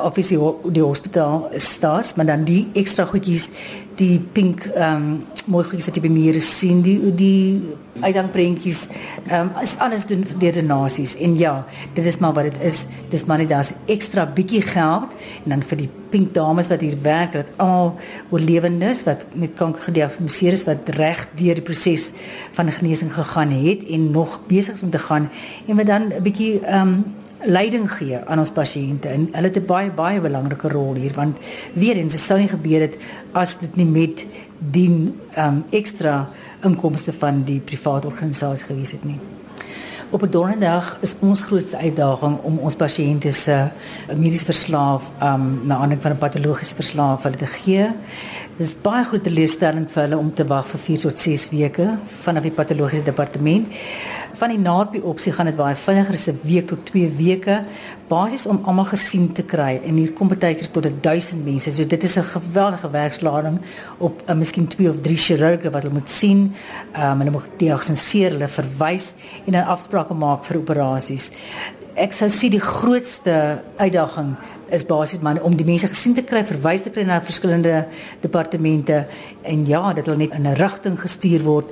obviously 0.03 0.37
die 0.73 0.83
hospitaal 0.83 1.49
staats, 1.55 2.15
maar 2.15 2.25
dan 2.25 2.45
die 2.47 2.67
extra 2.73 3.05
goedjies, 3.05 3.49
die 3.97 4.19
pink 4.19 4.67
ehm 4.75 4.95
um, 4.95 5.25
mooi 5.47 5.63
goedjies 5.63 5.87
wat 5.87 5.95
jy 5.95 6.01
by 6.03 6.09
meer 6.11 6.37
sien, 6.43 6.81
die 6.83 6.97
die 7.15 7.75
uithangbreentjies, 8.03 8.81
ehm 9.27 9.47
um, 9.47 9.61
is 9.63 9.77
alles 9.81 10.05
doen 10.09 10.25
deur 10.41 10.53
donasies 10.53 11.15
en 11.23 11.37
ja, 11.39 11.53
dit 11.95 12.05
is 12.05 12.19
maar 12.21 12.35
wat 12.35 12.49
dit 12.51 12.59
is. 12.67 12.85
Dis 13.09 13.25
maar 13.25 13.41
net 13.41 13.49
daar's 13.49 13.73
ekstra 13.87 14.27
bietjie 14.27 14.61
geld 14.61 15.15
en 15.43 15.55
dan 15.55 15.63
vir 15.69 15.81
die 15.85 15.89
pink 16.11 16.33
dames 16.35 16.69
wat 16.71 16.83
hier 16.83 16.97
werk, 17.03 17.33
dat 17.33 17.51
almal 17.57 17.95
oorlewendes 18.29 19.05
wat 19.07 19.25
met 19.33 19.55
kanker 19.57 19.89
gediagnoseer 19.89 20.53
is 20.53 20.67
wat 20.67 20.89
reg 20.99 21.23
deur 21.39 21.57
die 21.57 21.65
proses 21.65 22.11
van 22.59 22.71
genesing 22.71 23.13
gegaan 23.13 23.55
het 23.55 23.87
en 23.87 24.11
nog 24.11 24.39
besig 24.47 24.77
is 24.77 24.83
om 24.83 24.91
te 24.93 25.01
gaan 25.01 25.29
en 25.67 25.75
wat 25.75 25.87
dan 25.87 26.11
'n 26.11 26.23
bietjie 26.23 26.59
ehm 26.59 26.87
um, 26.87 27.05
leiding 27.45 27.91
gee 27.91 28.19
aan 28.25 28.39
ons 28.39 28.51
pasiënte 28.51 29.09
en 29.09 29.29
hulle 29.31 29.47
het 29.47 29.57
'n 29.57 29.65
baie 29.65 29.91
baie 29.91 30.21
belangrike 30.21 30.67
rol 30.67 30.95
hier 30.95 31.13
want 31.13 31.37
weer 31.73 31.95
eens 31.95 32.13
dit 32.13 32.21
sou 32.21 32.39
nie 32.39 32.47
gebeur 32.47 32.81
het 32.81 32.97
as 33.31 33.57
dit 33.59 33.75
nie 33.75 33.85
met 33.85 34.25
die 34.57 35.13
ehm 35.33 35.47
um, 35.47 35.63
ekstra 35.69 36.29
inkomste 36.63 37.13
van 37.13 37.43
die 37.43 37.59
private 37.59 38.07
organisasie 38.07 38.65
gewees 38.65 38.91
het 38.91 39.03
nie. 39.03 39.19
Op 40.09 40.21
'n 40.21 40.29
donderdag 40.29 40.97
is 41.01 41.15
ons 41.19 41.41
grootste 41.41 41.77
uitdaging 41.77 42.37
om 42.41 42.57
ons 42.57 42.75
pasiënte 42.75 43.31
se 43.31 43.67
mediese 44.15 44.45
verslaaf 44.45 45.11
um 45.21 45.61
na 45.63 45.73
aanleiding 45.73 46.01
van 46.01 46.11
'n 46.11 46.17
patologiese 46.17 46.75
verslaaf 46.75 47.23
hulle 47.23 47.35
te 47.35 47.45
gee. 47.45 47.91
Dit 48.57 48.67
is 48.67 48.75
baie 48.81 49.03
groot 49.03 49.23
teleurstelling 49.23 49.91
vir 49.91 50.01
hulle 50.03 50.17
om 50.17 50.33
te 50.33 50.45
wag 50.45 50.67
vir 50.67 50.79
4 50.79 50.99
tot 50.99 51.19
6 51.19 51.49
weke 51.49 51.97
vanaf 52.05 52.43
die 52.43 52.51
patologiese 52.51 53.03
departement 53.03 53.67
van 54.37 54.51
die 54.53 54.59
naadbiopsie 54.61 55.31
gaan 55.33 55.49
dit 55.49 55.55
baie 55.57 55.75
vinniger, 55.75 56.15
'n 56.15 56.39
week 56.43 56.67
tot 56.67 56.85
2 56.85 57.09
weke, 57.17 57.63
basies 58.07 58.45
om 58.45 58.61
almal 58.65 58.85
gesien 58.85 59.31
te 59.33 59.43
kry 59.43 59.81
en 59.83 59.95
hier 59.95 60.13
kom 60.13 60.27
baie 60.27 60.55
keer 60.55 60.71
tot 60.71 60.87
1000 61.01 61.45
mense. 61.45 61.71
So 61.71 61.85
dit 61.85 62.03
is 62.03 62.17
'n 62.17 62.23
geweldige 62.23 62.89
werkslading 62.89 63.59
op 63.97 64.21
uh, 64.29 64.35
miskien 64.35 64.67
2 64.67 64.89
of 64.89 64.99
3 65.01 65.17
chirurge 65.17 65.69
wat 65.69 65.83
hulle 65.83 65.93
moet 65.93 66.09
sien. 66.09 66.53
Ehm 66.93 67.11
um, 67.11 67.17
hulle 67.19 67.31
moet 67.31 67.47
diagnoseer, 67.57 68.31
hulle 68.31 68.47
verwys 68.47 69.13
en 69.45 69.51
dan 69.51 69.65
afsprake 69.65 70.13
maak 70.13 70.45
vir 70.45 70.57
operasies. 70.57 71.31
Ek 71.95 72.13
sou 72.13 72.29
sê 72.29 72.49
die 72.49 72.61
grootste 72.61 73.61
uitdaging 73.77 74.35
is 74.69 74.85
basies 74.85 75.19
maar 75.19 75.41
om 75.41 75.55
die 75.55 75.65
mense 75.65 75.87
gesien 75.87 76.13
te 76.13 76.21
kry, 76.21 76.43
verwys 76.45 76.81
te 76.81 76.89
kry 76.89 77.03
na 77.03 77.21
verskillende 77.21 77.87
departemente 78.21 79.07
en 79.41 79.65
ja, 79.65 79.93
dat 79.93 80.05
hulle 80.05 80.17
net 80.17 80.33
in 80.33 80.47
'n 80.47 80.55
rigting 80.55 80.99
gestuur 80.99 81.43
word 81.43 81.65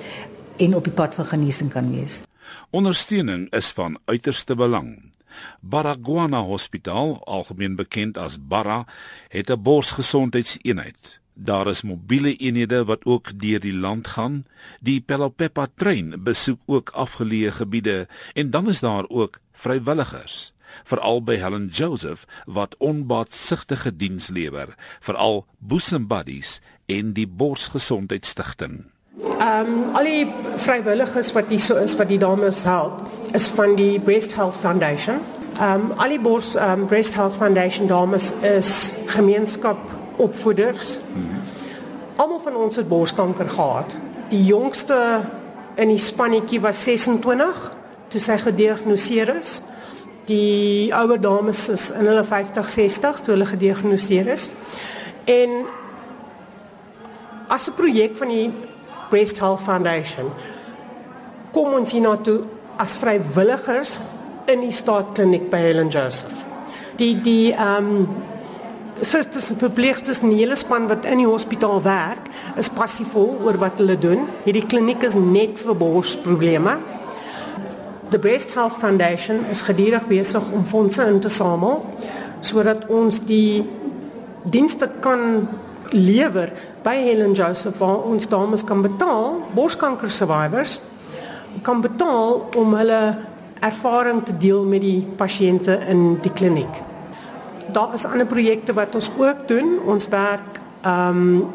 en 0.57 0.75
op 0.75 0.83
die 0.83 0.93
pad 0.93 1.15
van 1.15 1.25
genesing 1.25 1.69
kan 1.71 1.91
wees. 1.91 2.24
Ondersteuning 2.69 3.51
is 3.51 3.71
van 3.71 3.99
uiterste 4.05 4.55
belang. 4.55 5.11
Baragwana 5.59 6.41
Hospitaal, 6.41 7.19
algemeen 7.25 7.75
bekend 7.75 8.17
as 8.17 8.37
Bara, 8.39 8.85
het 9.27 9.49
'n 9.49 9.61
borsgesondheidseenheid. 9.61 11.19
Daar 11.33 11.67
is 11.67 11.81
mobiele 11.81 12.35
eenhede 12.35 12.85
wat 12.85 13.05
ook 13.05 13.39
deur 13.39 13.59
die 13.59 13.73
land 13.73 14.07
gaan. 14.07 14.45
Die 14.79 15.01
Pelopeppa 15.01 15.67
trein 15.75 16.23
besoek 16.23 16.61
ook 16.65 16.89
afgeleë 16.89 17.51
gebiede 17.51 18.07
en 18.33 18.49
dan 18.49 18.69
is 18.69 18.79
daar 18.79 19.09
ook 19.09 19.39
vrywilligers, 19.51 20.53
veral 20.83 21.23
by 21.23 21.35
Helen 21.35 21.67
Joseph 21.67 22.25
wat 22.45 22.75
onbaatsigtige 22.77 23.95
diens 23.95 24.27
lewer, 24.27 24.75
veral 24.99 25.45
Bosom 25.57 26.07
Buddies 26.07 26.61
en 26.85 27.13
die 27.13 27.27
Borsgesondheidsstigting. 27.27 28.94
Ehm 29.23 29.65
um, 29.65 29.95
al 29.95 30.03
die 30.03 30.27
vrywilligers 30.59 31.31
wat 31.31 31.47
hier 31.47 31.59
so 31.59 31.75
is 31.79 31.93
wat 31.95 32.09
die 32.11 32.19
dames 32.19 32.63
help 32.67 33.05
is 33.31 33.47
van 33.47 33.75
die 33.75 33.99
Breast 33.99 34.35
Health 34.35 34.55
Foundation. 34.59 35.21
Ehm 35.59 35.85
um, 35.85 35.91
al 35.95 36.09
die 36.09 36.19
bors 36.19 36.55
ehm 36.55 36.81
um, 36.81 36.85
Breast 36.85 37.15
Health 37.15 37.35
Foundation 37.39 37.87
dames 37.87 38.33
is 38.41 38.93
gemeenskap 39.05 39.77
opvoeders. 40.17 40.99
Hmm. 41.13 41.39
Almal 42.15 42.39
van 42.39 42.55
ons 42.55 42.75
het 42.75 42.87
borskanker 42.87 43.49
gehad. 43.49 43.97
Die 44.29 44.43
jongste 44.43 45.21
in 45.75 45.87
die 45.87 45.97
spannetjie 45.97 46.61
was 46.61 46.83
26 46.83 47.71
toe 48.07 48.19
sy 48.19 48.37
gediagnoseer 48.37 49.35
is. 49.39 49.61
Die 50.25 50.91
ouer 50.95 51.21
dames 51.21 51.69
is 51.69 51.89
in 51.91 52.05
hulle 52.05 52.23
50, 52.23 52.69
60 52.69 53.19
toe 53.21 53.33
hulle 53.33 53.47
gediagnoseer 53.47 54.27
is. 54.27 54.49
En 55.23 55.63
as 57.47 57.69
'n 57.69 57.79
projek 57.79 58.15
van 58.15 58.27
die 58.27 58.51
Breast 59.09 59.39
Health 59.39 59.63
Foundation 59.65 60.31
kom 61.55 61.73
ons 61.77 61.93
hier 61.95 62.03
na 62.03 62.15
toe 62.19 62.41
as 62.81 62.97
vrywilligers 62.99 63.99
in 64.51 64.65
die 64.65 64.73
staatkliniek 64.75 65.47
by 65.51 65.61
Helen 65.63 65.91
Joseph. 65.93 66.41
Die 66.99 67.13
die 67.23 67.53
ehm 67.53 67.91
um, 67.91 68.07
susters 69.01 69.49
en 69.51 69.57
verpleegsters 69.59 70.21
en 70.23 70.31
die 70.31 70.39
hele 70.39 70.55
span 70.55 70.85
wat 70.87 71.03
in 71.11 71.19
die 71.19 71.27
hospitaal 71.27 71.81
werk 71.83 72.29
is 72.55 72.69
passievol 72.71 73.33
oor 73.43 73.57
wat 73.59 73.81
hulle 73.81 73.97
doen. 73.99 74.23
Hierdie 74.45 74.63
kliniek 74.71 75.03
is 75.03 75.17
net 75.19 75.59
vir 75.59 75.75
borsprobleme. 75.75 76.77
The 78.11 78.19
Breast 78.19 78.53
Health 78.55 78.77
Foundation 78.79 79.43
is 79.51 79.65
gedurig 79.67 80.07
besig 80.07 80.51
om 80.53 80.63
fondse 80.63 81.03
in 81.11 81.19
te 81.19 81.29
samel 81.29 81.83
sodat 82.45 82.85
ons 82.93 83.19
die 83.25 83.65
dienste 84.43 84.87
kan 85.01 85.47
lewer 85.91 86.51
by 86.83 86.95
Helen 86.95 87.33
Joseph 87.33 87.77
waar 87.77 88.03
ons 88.07 88.27
dames 88.27 88.63
kan 88.63 88.81
betaal, 88.81 89.41
borskanker 89.53 90.11
survivors 90.11 90.81
kan 91.61 91.81
betaal 91.81 92.49
om 92.55 92.73
hulle 92.75 93.17
ervaring 93.59 94.23
te 94.23 94.37
deel 94.37 94.65
met 94.67 94.81
die 94.83 95.05
pasiënte 95.17 95.77
in 95.89 96.17
die 96.21 96.31
kliniek. 96.33 96.81
Daar 97.73 97.93
is 97.93 98.05
ander 98.05 98.27
projekte 98.29 98.73
wat 98.73 98.95
ons 98.95 99.11
ook 99.17 99.47
doen. 99.47 99.79
Ons 99.85 100.09
werk 100.11 100.59
ehm 100.81 101.21
um, 101.21 101.53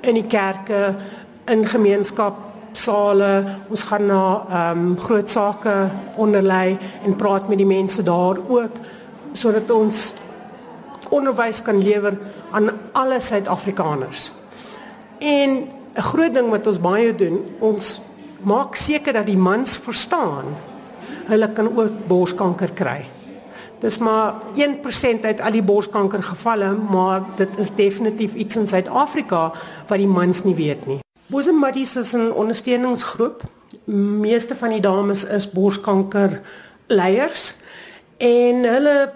in 0.00 0.14
die 0.14 0.26
kerke, 0.30 0.94
in 1.50 1.66
gemeenskapsale. 1.66 3.32
Ons 3.68 3.82
gaan 3.82 4.06
na 4.06 4.22
ehm 4.48 4.86
um, 4.86 4.94
groot 4.98 5.30
sake 5.30 5.74
onderlei 6.16 6.78
en 7.04 7.16
praat 7.16 7.48
met 7.48 7.58
die 7.58 7.66
mense 7.66 8.02
daar 8.02 8.38
ook 8.48 8.78
sodat 9.32 9.70
ons 9.70 10.14
onderwys 11.08 11.62
kan 11.62 11.82
lewer 11.82 12.18
aan 12.50 12.70
alle 12.92 13.20
Suid-Afrikaners. 13.20 14.32
En 15.18 15.50
'n 15.94 16.02
groot 16.02 16.34
ding 16.34 16.50
wat 16.50 16.66
ons 16.66 16.80
baie 16.80 17.14
doen, 17.14 17.44
ons 17.58 18.00
maak 18.42 18.76
seker 18.76 19.12
dat 19.12 19.26
die 19.26 19.36
mans 19.36 19.76
verstaan 19.76 20.44
hulle 21.26 21.52
kan 21.52 21.76
ook 21.76 22.06
borskanker 22.06 22.70
kry. 22.72 23.06
Dis 23.80 23.98
maar 23.98 24.34
1% 24.56 25.24
uit 25.24 25.40
al 25.40 25.54
die 25.54 25.62
borskanker 25.62 26.22
gevalle, 26.22 26.72
maar 26.90 27.22
dit 27.36 27.58
is 27.58 27.70
definitief 27.74 28.34
iets 28.34 28.56
in 28.56 28.66
Suid-Afrika 28.66 29.52
wat 29.86 29.98
die 29.98 30.06
mans 30.10 30.42
nie 30.44 30.54
weet 30.54 30.86
nie. 30.86 30.98
Bosom 31.28 31.60
Buddies 31.60 31.96
is 31.96 32.14
'n 32.14 32.32
ondersteuningsgroep. 32.32 33.42
Meeste 33.84 34.56
van 34.56 34.70
die 34.70 34.80
dames 34.80 35.24
is 35.24 35.50
borskanker 35.50 36.40
leiers 36.86 37.54
en 38.16 38.64
hulle 38.64 39.12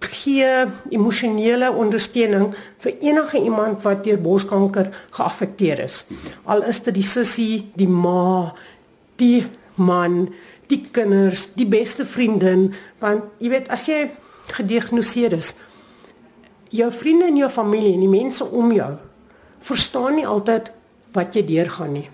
gee 0.00 0.66
emosionele 0.90 1.72
ondersteuning 1.72 2.54
vir 2.78 2.92
enige 3.00 3.42
iemand 3.42 3.82
wat 3.82 4.04
deur 4.04 4.20
borskanker 4.20 4.90
geaffekteer 5.10 5.84
is. 5.84 6.04
Al 6.44 6.62
is 6.62 6.82
dit 6.86 6.94
die 6.94 7.06
sussie, 7.06 7.70
die 7.76 7.88
ma, 7.88 8.54
die 9.20 9.44
man, 9.74 10.28
die 10.70 10.80
kinders, 10.92 11.50
die 11.54 11.66
beste 11.68 12.06
vriendin, 12.06 12.70
want 13.02 13.24
jy 13.42 13.52
weet 13.52 13.68
as 13.68 13.88
jy 13.88 14.06
gediagnoseer 14.50 15.36
is, 15.36 15.54
jou 16.70 16.90
vriende 16.94 17.26
en 17.30 17.36
jou 17.36 17.50
familie 17.50 17.94
en 17.94 18.04
die 18.04 18.12
mense 18.12 18.44
om 18.44 18.72
jou 18.72 18.92
verstaan 19.66 20.16
nie 20.16 20.26
altyd 20.26 20.70
wat 21.16 21.34
jy 21.34 21.42
deurgaan 21.44 21.92
nie. 21.98 22.08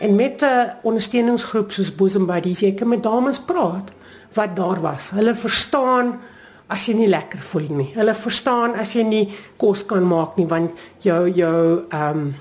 En 0.00 0.14
met 0.14 0.42
'n 0.42 0.72
ondersteuningsgroep 0.82 1.72
soos 1.72 1.94
Bosom 1.94 2.26
Buddies, 2.26 2.60
jy 2.60 2.74
kan 2.74 2.88
met 2.88 3.02
dames 3.02 3.38
praat 3.38 3.90
wat 4.34 4.56
daar 4.56 4.80
was. 4.80 5.10
Hulle 5.10 5.34
verstaan 5.34 6.20
as 6.68 6.88
jy 6.88 6.94
nie 6.94 7.08
lekker 7.08 7.40
voel 7.50 7.68
nie. 7.72 7.88
Hulle 7.94 8.14
verstaan 8.14 8.76
as 8.80 8.94
jy 8.96 9.04
nie 9.08 9.24
kos 9.60 9.86
kan 9.88 10.04
maak 10.04 10.36
nie 10.36 10.46
want 10.46 10.76
jou 11.04 11.22
jou 11.28 11.86
ehm 11.88 12.28
um, 12.28 12.34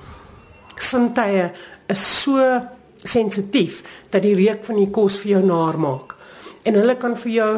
sintuie 0.78 1.48
is 1.90 2.04
so 2.22 2.38
sensitief 3.02 3.82
dat 4.12 4.22
die 4.22 4.36
reuk 4.38 4.64
van 4.68 4.78
die 4.78 4.92
kos 4.94 5.18
vir 5.22 5.38
jou 5.38 5.44
naar 5.46 5.80
maak. 5.80 6.14
En 6.68 6.76
hulle 6.78 6.96
kan 7.02 7.16
vir 7.18 7.32
jou 7.32 7.52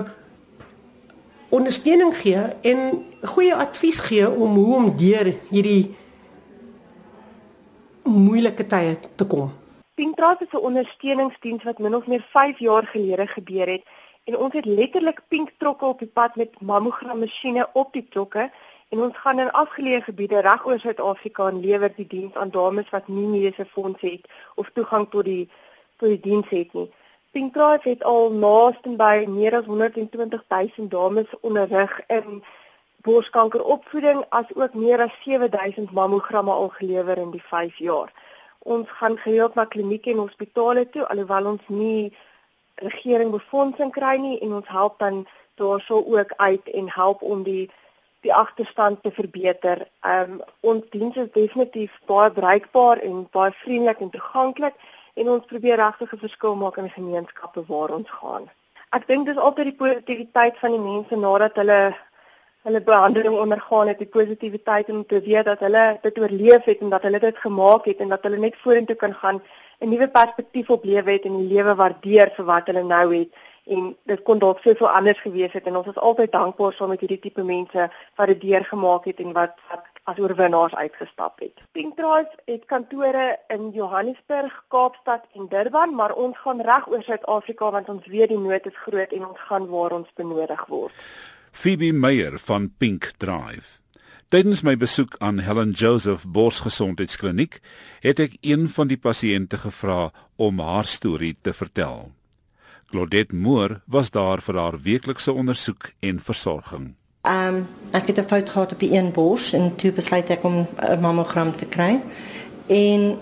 ondersteuning 1.50 2.14
gee 2.16 2.42
en 2.72 3.04
goeie 3.34 3.56
advies 3.56 4.00
gee 4.06 4.30
om 4.30 4.56
hoe 4.56 4.76
om 4.76 4.92
deur 4.98 5.34
hierdie 5.50 5.96
moeilike 8.04 8.66
tye 8.70 8.98
te 9.16 9.26
kom. 9.26 9.50
Pinktraat 10.00 10.42
is 10.42 10.54
'n 10.54 10.66
ondersteuningsdiens 10.70 11.64
wat 11.64 11.80
min 11.80 11.96
of 11.96 12.08
meer 12.08 12.26
5 12.32 12.60
jaar 12.60 12.86
gelede 12.88 13.28
gebeur 13.28 13.68
het 13.68 13.84
en 14.30 14.38
ons 14.38 14.54
het 14.54 14.66
letterlik 14.66 15.22
pink 15.34 15.54
trokke 15.58 15.86
op 15.86 16.02
die 16.04 16.12
pad 16.20 16.36
met 16.38 16.60
mammogram 16.62 17.24
masjiene 17.26 17.66
op 17.74 17.94
die 17.98 18.06
trokke 18.14 18.44
en 18.94 19.02
ons 19.06 19.18
gaan 19.24 19.42
in 19.42 19.50
afgeleë 19.62 20.04
gebiede 20.06 20.44
reg 20.46 20.68
oor 20.68 20.78
Suid-Afrika 20.82 21.48
en 21.50 21.62
lewer 21.66 21.90
die 21.96 22.06
diens 22.14 22.38
aan 22.38 22.54
dames 22.54 22.92
wat 22.94 23.10
nie 23.10 23.26
mediese 23.32 23.66
fonds 23.74 24.06
het 24.06 24.30
of 24.56 24.70
toegang 24.78 25.10
tot 25.16 25.26
die 25.26 25.50
tot 25.98 26.14
die 26.14 26.22
diens 26.28 26.54
het 26.54 26.78
nie. 26.78 26.86
Pink 27.34 27.54
Drive 27.58 27.90
het 27.90 28.06
al 28.12 28.32
naaste 28.46 28.94
by 29.02 29.26
meer 29.30 29.58
as 29.58 29.66
120 29.66 30.46
000 30.54 30.88
dames 30.94 31.34
onderrig 31.42 32.00
in 32.08 32.40
borskankeropvoeding 33.10 34.24
as 34.30 34.56
ook 34.56 34.74
meer 34.74 35.02
as 35.10 35.20
7000 35.26 35.92
mammogramme 35.92 36.52
al 36.52 36.70
gelewer 36.78 37.18
in 37.18 37.34
die 37.34 37.44
5 37.50 37.78
jaar. 37.78 38.14
Ons 38.60 38.90
gaan 39.02 39.18
gereeld 39.18 39.56
na 39.56 39.66
klinieke 39.66 40.14
en 40.14 40.26
hospitale 40.26 40.90
toe 40.90 41.06
alhoewel 41.08 41.54
ons 41.56 41.68
nie 41.68 42.18
regering 42.82 43.32
befondsing 43.32 43.92
kry 43.92 44.18
nie 44.18 44.40
en 44.40 44.54
ons 44.54 44.68
help 44.68 45.00
dan 45.00 45.28
daarso 45.56 46.04
ook 46.06 46.34
uit 46.38 46.70
en 46.70 46.90
help 46.90 47.22
om 47.22 47.44
die 47.44 47.70
die 48.22 48.34
agterstand 48.34 49.04
te 49.04 49.12
verbeter. 49.12 49.88
Ehm 50.04 50.32
um, 50.32 50.42
ons 50.60 50.84
diens 50.92 51.16
is 51.16 51.32
definitief 51.34 51.92
baie 52.06 52.32
bruikbaar 52.32 52.98
en 52.98 53.28
baie 53.32 53.52
vriendelik 53.64 54.00
en 54.00 54.10
toeganklik 54.10 54.76
en 55.14 55.30
ons 55.36 55.46
probeer 55.46 55.78
regtig 55.80 56.14
'n 56.14 56.24
verskil 56.26 56.56
maak 56.56 56.78
in 56.78 56.88
die 56.90 56.98
gemeenskappe 57.00 57.64
waar 57.68 57.92
ons 58.00 58.10
gaan. 58.10 58.50
Ek 58.98 59.08
dink 59.08 59.26
dis 59.26 59.38
altyd 59.38 59.66
die 59.66 59.80
positiwiteit 59.84 60.56
van 60.58 60.72
die 60.72 60.86
mense 60.92 61.16
nadat 61.16 61.56
hulle 61.56 61.96
hulle 62.68 62.82
behandeling 62.82 63.36
ondergaan 63.40 63.88
het, 63.88 63.98
die 63.98 64.14
positiwiteit 64.18 64.90
om 64.90 65.06
te 65.06 65.22
weet 65.22 65.46
dat 65.46 65.60
hulle 65.60 66.00
dit 66.02 66.20
oorleef 66.20 66.64
het 66.64 66.82
en 66.82 66.90
dat 66.90 67.06
hulle 67.08 67.20
dit 67.20 67.38
gemaak 67.38 67.86
het 67.86 68.00
en 68.04 68.10
dat 68.10 68.24
hulle 68.24 68.38
net 68.38 68.56
vorentoe 68.64 68.96
kan 68.96 69.14
gaan, 69.14 69.42
'n 69.82 69.90
nuwe 69.90 70.08
perspektief 70.08 70.70
op 70.70 70.84
lewe 70.84 71.12
het 71.12 71.26
en 71.26 71.38
die 71.38 71.54
lewe 71.56 71.76
waardeer 71.76 72.34
vir 72.36 72.46
wat 72.46 72.68
hulle 72.68 72.84
nou 72.84 73.16
het 73.16 73.32
en 73.70 73.96
dit 74.12 74.22
kon 74.28 74.40
dalk 74.40 74.60
soveel 74.60 74.90
anders 74.90 75.22
gewees 75.22 75.54
het 75.54 75.68
en 75.70 75.78
ons 75.80 75.88
is 75.88 76.02
altyd 76.10 76.32
dankbaar 76.32 76.74
saam 76.74 76.92
met 76.94 77.00
hierdie 77.00 77.22
tipe 77.26 77.44
mense 77.44 77.88
wat 78.16 78.28
dit 78.28 78.42
deurgemaak 78.42 79.06
het 79.06 79.20
en 79.24 79.34
wat 79.38 79.56
wat 79.70 79.88
as 80.10 80.18
oorwinnaars 80.18 80.74
uitgestap 80.74 81.40
het. 81.40 81.62
Pink 81.72 81.96
Drive 81.98 82.32
het 82.46 82.66
kantore 82.66 83.38
in 83.48 83.70
Johannesburg, 83.76 84.64
Kaapstad 84.68 85.28
en 85.36 85.48
Durban, 85.52 85.96
maar 85.96 86.14
ons 86.14 86.38
gaan 86.38 86.62
reg 86.62 86.88
oor 86.90 87.04
Suid-Afrika 87.04 87.72
want 87.72 87.90
ons 87.90 88.08
weet 88.08 88.34
die 88.34 88.40
nood 88.40 88.66
is 88.66 88.80
groot 88.86 89.12
en 89.12 89.28
ons 89.28 89.44
gaan 89.50 89.68
waar 89.70 90.00
ons 90.02 90.10
benodig 90.16 90.66
word. 90.68 90.96
Phoebe 91.52 91.92
Meyer 91.94 92.40
van 92.40 92.72
Pink 92.78 93.12
Drive. 93.18 93.79
Tydens 94.30 94.60
my 94.62 94.76
besoek 94.78 95.16
aan 95.26 95.40
Helen 95.42 95.72
Joseph 95.74 96.22
Borsgesondheidskliniek 96.30 97.56
het 98.04 98.20
ek 98.22 98.36
een 98.46 98.68
van 98.70 98.92
die 98.92 98.98
pasiënte 99.02 99.58
gevra 99.58 100.12
om 100.38 100.60
haar 100.62 100.86
storie 100.86 101.32
te 101.42 101.50
vertel. 101.50 102.12
Claudette 102.94 103.34
Moore 103.34 103.80
was 103.90 104.12
daar 104.14 104.44
vir 104.46 104.60
haar 104.62 104.78
weeklikse 104.86 105.34
ondersoek 105.34 105.90
en 106.06 106.22
versorging. 106.22 106.92
Ehm 107.26 107.56
um, 107.56 107.66
ek 107.92 108.14
het 108.14 108.20
'n 108.22 108.30
fout 108.30 108.50
gehad 108.50 108.72
op 108.78 108.80
die 108.80 108.94
een 108.94 109.10
bors 109.12 109.54
en 109.54 109.76
toe 109.76 109.92
besluit 109.92 110.30
ek 110.30 110.44
om 110.44 110.68
'n 110.78 111.00
mammogram 111.02 111.56
te 111.56 111.66
kry. 111.66 111.98
En 112.68 113.18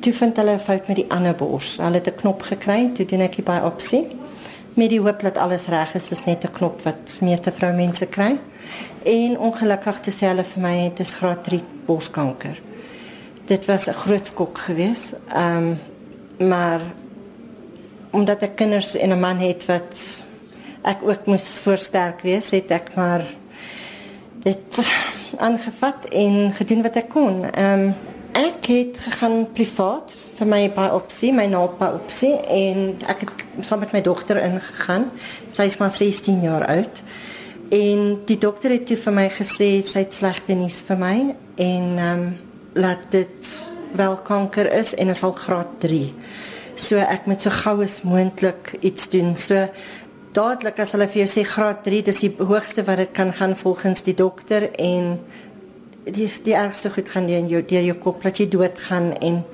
toe 0.00 0.12
vind 0.12 0.36
hulle 0.36 0.54
'n 0.56 0.66
fout 0.68 0.88
met 0.88 0.96
die 0.96 1.10
ander 1.12 1.34
bors. 1.34 1.76
Hulle 1.76 2.00
het 2.00 2.08
'n 2.08 2.20
knop 2.20 2.42
gekry, 2.42 2.90
toe 2.94 3.04
doen 3.04 3.20
ek 3.20 3.36
die 3.36 3.44
biopsie 3.44 4.06
met 4.78 4.92
die 4.92 5.00
hoop 5.02 5.22
dat 5.26 5.38
alles 5.42 5.66
reg 5.66 5.94
is, 5.98 6.08
dis 6.08 6.24
net 6.24 6.44
'n 6.44 6.52
knop 6.52 6.82
wat 6.82 7.18
meeste 7.20 7.52
vroumense 7.52 8.06
kry. 8.06 8.38
En 9.02 9.38
ongelukkig 9.38 10.00
te 10.00 10.10
sê 10.10 10.30
hulle 10.30 10.44
vir 10.44 10.62
my 10.62 10.76
dit 10.88 11.00
is 11.00 11.14
graad 11.14 11.44
3 11.44 11.62
borskanker. 11.86 12.60
Dit 13.46 13.66
was 13.66 13.88
'n 13.88 13.92
groot 13.92 14.26
skok 14.26 14.58
geweest. 14.58 15.14
Ehm 15.34 15.56
um, 15.56 16.48
maar 16.48 16.80
omdat 18.10 18.42
ek 18.42 18.56
kinders 18.56 18.94
en 18.94 19.10
'n 19.10 19.20
man 19.20 19.38
het 19.38 19.66
wat 19.66 20.22
ek 20.82 20.98
ook 21.02 21.26
moes 21.26 21.60
voorsterk 21.60 22.20
wees, 22.20 22.50
het 22.50 22.70
ek 22.70 22.94
maar 22.94 23.24
dit 24.42 24.86
aangevat 25.36 26.08
en 26.08 26.52
gedoen 26.52 26.82
wat 26.82 26.96
ek 26.96 27.08
kon. 27.08 27.44
Ehm 27.44 27.80
um, 27.80 27.94
ek 28.36 28.66
het 28.70 28.98
gegaan 29.06 29.46
privaat 29.54 30.12
vir 30.38 30.50
my 30.50 30.60
biopsie, 30.74 31.32
my 31.32 31.46
naaldbiopsie 31.50 32.34
en 32.54 32.92
ek 33.10 33.24
het 33.24 33.46
saam 33.66 33.82
met 33.82 33.94
my 33.96 34.02
dogter 34.04 34.40
ingegaan. 34.42 35.08
Sy 35.48 35.68
is 35.70 35.78
maar 35.80 35.94
16 35.94 36.42
jaar 36.44 36.66
oud. 36.68 37.02
En 37.74 38.04
die 38.28 38.38
dokter 38.40 38.72
het 38.72 38.92
vir 38.96 39.12
my 39.12 39.26
gesê 39.32 39.70
sy 39.84 40.04
het 40.06 40.14
slegte 40.16 40.56
nuus 40.56 40.80
vir 40.88 41.00
my 41.00 41.16
en 41.56 41.88
ehm 41.96 42.12
um, 42.12 42.28
laat 42.78 43.08
dit 43.10 43.48
wel 43.98 44.16
kanker 44.22 44.68
is 44.72 44.92
en 44.94 45.08
is 45.08 45.22
al 45.26 45.32
graad 45.32 45.80
3. 45.80 46.12
So 46.78 47.00
ek 47.00 47.26
moet 47.26 47.42
so 47.42 47.50
gou 47.50 47.80
as 47.82 48.02
moontlik 48.06 48.76
iets 48.86 49.08
doen. 49.10 49.34
So 49.36 49.66
dadelik 50.36 50.78
as 50.78 50.92
hulle 50.94 51.08
vir 51.10 51.24
jou 51.24 51.30
sê 51.32 51.44
graad 51.48 51.82
3, 51.86 52.02
dis 52.06 52.22
die 52.26 52.32
hoogste 52.38 52.84
wat 52.86 53.02
dit 53.02 53.12
kan 53.16 53.32
gaan 53.34 53.56
volgens 53.58 54.04
die 54.06 54.14
dokter 54.14 54.68
en 54.78 55.16
die 56.12 56.28
die 56.44 56.54
ergste 56.54 56.90
goed 56.90 57.08
gaan 57.08 57.26
deur 57.26 57.46
jou 57.46 57.62
deur 57.62 57.82
jou 57.82 57.96
kop 57.98 58.22
dat 58.22 58.38
jy 58.38 58.48
dood 58.48 58.78
gaan 58.88 59.12
en 59.20 59.44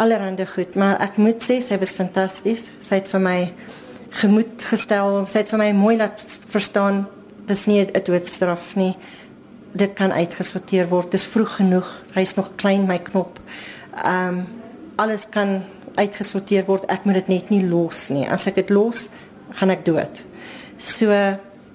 allerhande 0.00 0.46
goed, 0.46 0.74
maar 0.74 1.00
ek 1.04 1.18
moet 1.20 1.42
sê 1.44 1.60
sy 1.60 1.76
was 1.80 1.92
fantasties. 1.92 2.70
Sy 2.80 3.00
het 3.02 3.08
vir 3.12 3.20
my 3.20 3.38
gemoed 4.22 4.64
gestel, 4.64 5.26
sy 5.28 5.42
het 5.42 5.50
vir 5.52 5.60
my 5.60 5.72
mooi 5.76 5.96
laat 6.00 6.22
verstaan 6.50 7.04
dis 7.50 7.66
nie 7.66 7.80
'n 7.82 8.04
doodstraf 8.04 8.76
nie. 8.76 8.96
Dit 9.72 9.92
kan 9.94 10.12
uitgesorteer 10.12 10.88
word. 10.88 11.10
Dis 11.10 11.24
vroeg 11.24 11.56
genoeg. 11.56 12.02
Hy's 12.14 12.34
nog 12.34 12.54
klein 12.56 12.86
my 12.86 12.98
knop. 12.98 13.38
Ehm 14.04 14.28
um, 14.28 14.46
alles 14.96 15.26
kan 15.30 15.62
uitgesorteer 15.94 16.64
word. 16.66 16.84
Ek 16.90 17.04
moet 17.04 17.14
dit 17.14 17.28
net 17.28 17.50
nie 17.50 17.66
los 17.66 18.08
nie. 18.08 18.28
As 18.28 18.46
ek 18.46 18.54
dit 18.54 18.70
los, 18.70 19.08
gaan 19.50 19.70
ek 19.70 19.84
dood. 19.84 20.24
So 20.76 21.10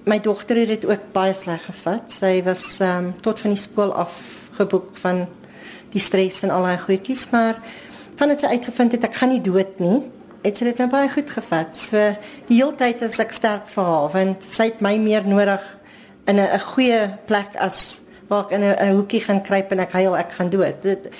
my 0.06 0.20
dogter 0.22 0.56
het 0.62 0.68
dit 0.68 0.86
ook 0.86 1.08
baie 1.12 1.34
sleg 1.34 1.64
gevat. 1.66 2.12
Sy 2.14 2.38
was 2.46 2.78
ehm 2.80 3.10
um, 3.10 3.14
tot 3.22 3.40
van 3.42 3.54
die 3.54 3.60
skool 3.60 3.92
af 3.94 4.14
geboek 4.56 4.94
van 5.02 5.26
die 5.90 6.02
stres 6.02 6.42
en 6.46 6.52
al 6.54 6.66
daai 6.66 6.78
goedjies, 6.78 7.26
maar 7.30 7.58
van 8.16 8.30
dit 8.32 8.40
sy 8.40 8.52
uitgevind 8.54 8.94
het 8.96 9.06
ek 9.08 9.18
gaan 9.18 9.34
nie 9.34 9.42
dood 9.42 9.80
nie. 9.82 9.98
Het 10.44 10.58
sy 10.58 10.68
dit 10.68 10.78
nou 10.78 10.86
baie 10.92 11.08
goed 11.10 11.30
gevat. 11.30 11.74
So 11.78 12.02
die 12.46 12.60
hele 12.60 12.76
tyd 12.78 13.02
is 13.02 13.18
ek 13.22 13.34
sterk 13.34 13.66
vir 13.72 13.90
haar 13.90 14.12
want 14.14 14.46
sy 14.46 14.70
het 14.70 14.84
my 14.84 14.94
meer 15.02 15.26
nodig 15.26 15.64
in 16.26 16.38
'n 16.40 16.60
goeie 16.70 17.18
plek 17.26 17.56
as 17.58 18.02
waar 18.28 18.46
ek 18.46 18.52
in 18.52 18.62
'n 18.62 18.94
hoekie 18.94 19.20
gaan 19.20 19.42
kruip 19.42 19.72
en 19.72 19.80
ek 19.80 19.92
huil 19.92 20.16
ek 20.16 20.32
gaan 20.32 20.50
dood. 20.50 20.82
Dit 20.82 21.10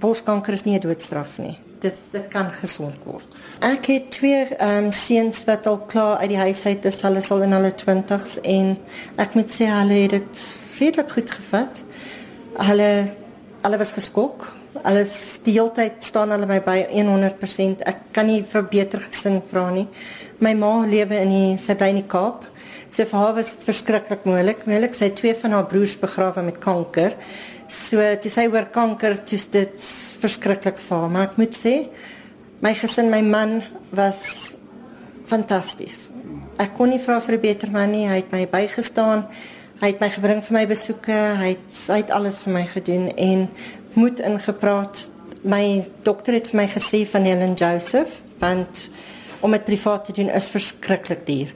borskanker 0.00 0.52
is 0.52 0.64
nie 0.64 0.76
'n 0.76 0.80
doodstraf 0.80 1.38
nie. 1.38 1.58
Dit 1.84 2.00
dit 2.14 2.28
kan 2.32 2.48
gesond 2.62 2.96
word. 3.04 3.38
Ek 3.60 3.90
het 3.92 4.10
twee 4.16 4.40
ehm 4.56 4.88
um, 4.88 4.90
seuns 4.96 5.44
wat 5.48 5.68
al 5.68 5.82
klaar 5.90 6.24
uit 6.24 6.32
die 6.32 6.40
huis 6.40 6.64
uit 6.64 6.84
is. 6.88 7.00
Hulle 7.04 7.20
is 7.20 7.30
al 7.34 7.44
in 7.44 7.52
hulle 7.52 7.72
20's 7.84 8.38
en 8.42 8.74
ek 9.20 9.36
moet 9.36 9.52
sê 9.52 9.68
hulle 9.68 10.02
het 10.06 10.16
dit 10.16 10.44
redelik 10.80 11.16
goed 11.18 11.38
gevat. 11.38 11.84
Hulle 12.72 12.90
hulle 13.64 13.80
was 13.80 13.92
geskok 13.96 14.48
alles 14.82 15.40
die 15.44 15.54
hele 15.54 15.72
tyd 15.74 16.02
staan 16.02 16.32
hulle 16.34 16.48
my 16.48 16.58
by 16.64 16.78
100%. 16.90 17.84
Ek 17.86 18.08
kan 18.16 18.26
nie 18.28 18.42
vir 18.48 18.66
beter 18.70 19.04
gesin 19.04 19.40
vra 19.50 19.68
nie. 19.74 19.86
My 20.42 20.54
ma 20.58 20.74
lewe 20.88 21.20
in 21.22 21.32
die 21.32 21.54
sy 21.62 21.76
bly 21.78 21.92
in 21.94 22.02
die 22.02 22.10
Kaap. 22.10 22.44
So 22.90 23.06
vir 23.10 23.20
haar 23.20 23.34
was 23.38 23.54
verskriklik 23.64 24.26
moeilik. 24.28 24.66
Moeilik 24.70 24.94
sy 24.96 25.10
twee 25.16 25.34
van 25.38 25.56
haar 25.56 25.68
broers 25.70 25.96
begrawe 26.00 26.44
met 26.46 26.60
kanker. 26.62 27.16
So 27.68 28.02
toe 28.20 28.30
sy 28.30 28.46
oor 28.52 28.66
kanker, 28.72 29.16
toe 29.24 29.38
dit 29.52 29.86
verskriklik 30.20 30.78
vir 30.78 30.96
haar. 30.98 31.10
Maar 31.10 31.30
ek 31.30 31.38
moet 31.40 31.56
sê 31.56 31.74
my 32.64 32.74
gesin, 32.76 33.10
my 33.10 33.22
man 33.22 33.62
was 33.92 34.56
fantasties. 35.28 36.08
Ek 36.60 36.76
kon 36.76 36.92
nie 36.92 37.00
vra 37.02 37.20
vir 37.20 37.34
'n 37.34 37.40
beter 37.40 37.70
man 37.70 37.90
nie. 37.90 38.06
Hy 38.06 38.16
het 38.16 38.32
my 38.32 38.46
bygestaan. 38.46 39.26
Hy 39.80 39.86
het 39.86 40.00
my 40.00 40.08
gebring 40.08 40.42
vir 40.44 40.54
my 40.54 40.66
besoeke. 40.66 41.18
Hy 41.40 41.48
het 41.56 41.88
hy 41.88 41.96
het 41.96 42.10
alles 42.10 42.42
vir 42.42 42.52
my 42.52 42.64
gedoen 42.64 43.08
en 43.16 43.48
moed 43.94 44.20
ingepraat. 44.20 45.08
My 45.42 45.84
dokter 46.02 46.34
het 46.34 46.48
vir 46.48 46.56
my 46.56 46.68
gesê 46.68 47.06
van 47.06 47.24
Helen 47.24 47.54
Joseph, 47.54 48.22
want 48.38 48.90
om 49.40 49.50
dit 49.50 49.64
privaat 49.64 50.04
te 50.04 50.12
doen 50.12 50.30
is 50.30 50.48
verskriklik 50.48 51.26
duur. 51.26 51.52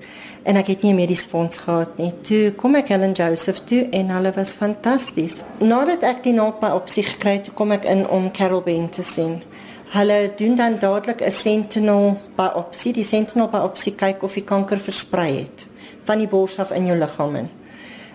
En 0.48 0.56
ek 0.56 0.70
het 0.72 0.82
nie 0.82 0.92
'n 0.92 0.96
mediese 0.96 1.28
fonds 1.28 1.56
gehad 1.56 1.98
nie. 1.98 2.12
Toe 2.20 2.52
kom 2.52 2.74
ek 2.74 2.88
Helen 2.88 3.12
Joseph 3.12 3.60
toe 3.64 3.88
en 3.90 4.10
hulle 4.10 4.32
was 4.32 4.52
fantasties. 4.52 5.34
Nadat 5.58 6.02
ek 6.02 6.22
die 6.22 6.32
naald 6.32 6.60
by 6.60 6.70
opsie 6.72 7.02
gekry 7.02 7.32
het, 7.32 7.54
kom 7.54 7.72
ek 7.72 7.84
in 7.84 8.08
om 8.08 8.32
Carol 8.32 8.62
Ben 8.62 8.88
te 8.88 9.02
sien. 9.02 9.42
Hulle 9.88 10.32
doen 10.36 10.54
dan 10.54 10.78
dadelik 10.78 11.20
'n 11.20 11.30
sentinel 11.30 12.18
by 12.36 12.50
opsie. 12.54 12.92
Die 12.92 13.04
sentinel 13.04 13.48
by 13.48 13.58
opsie 13.58 13.94
kyk 13.94 14.22
of 14.22 14.34
die 14.34 14.44
kanker 14.44 14.78
versprei 14.78 15.36
het 15.38 15.66
van 16.02 16.18
die 16.18 16.28
bors 16.28 16.58
af 16.58 16.70
in 16.70 16.86
jou 16.86 16.98
liggaam 16.98 17.36
in. 17.36 17.50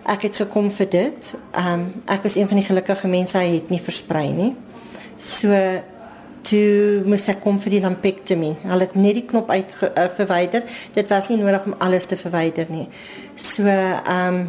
Ek 0.05 0.21
het 0.21 0.35
gekom 0.35 0.71
vir 0.71 0.89
dit. 0.89 1.35
Ehm 1.51 1.73
um, 1.73 2.03
ek 2.05 2.23
was 2.23 2.35
een 2.35 2.47
van 2.47 2.57
die 2.57 2.65
gelukkige 2.65 3.07
mense 3.07 3.37
hy 3.37 3.53
het 3.53 3.69
nie 3.69 3.81
versprei 3.81 4.31
nie. 4.31 4.55
So 5.15 5.47
toe 6.43 7.03
moes 7.05 7.27
ek 7.31 7.39
kom 7.43 7.59
vir 7.63 7.77
die 7.77 7.83
lumpectomy. 7.83 8.51
Hulle 8.63 8.87
het 8.87 8.97
net 8.99 9.15
die 9.19 9.25
knop 9.29 9.49
uit 9.49 9.71
uh, 9.81 10.09
verwyder. 10.17 10.65
Dit 10.95 11.07
was 11.11 11.29
nie 11.31 11.39
nodig 11.39 11.65
om 11.69 11.77
alles 11.79 12.05
te 12.09 12.19
verwyder 12.19 12.69
nie. 12.69 12.89
So 13.35 13.65
ehm 13.67 14.27
um, 14.27 14.43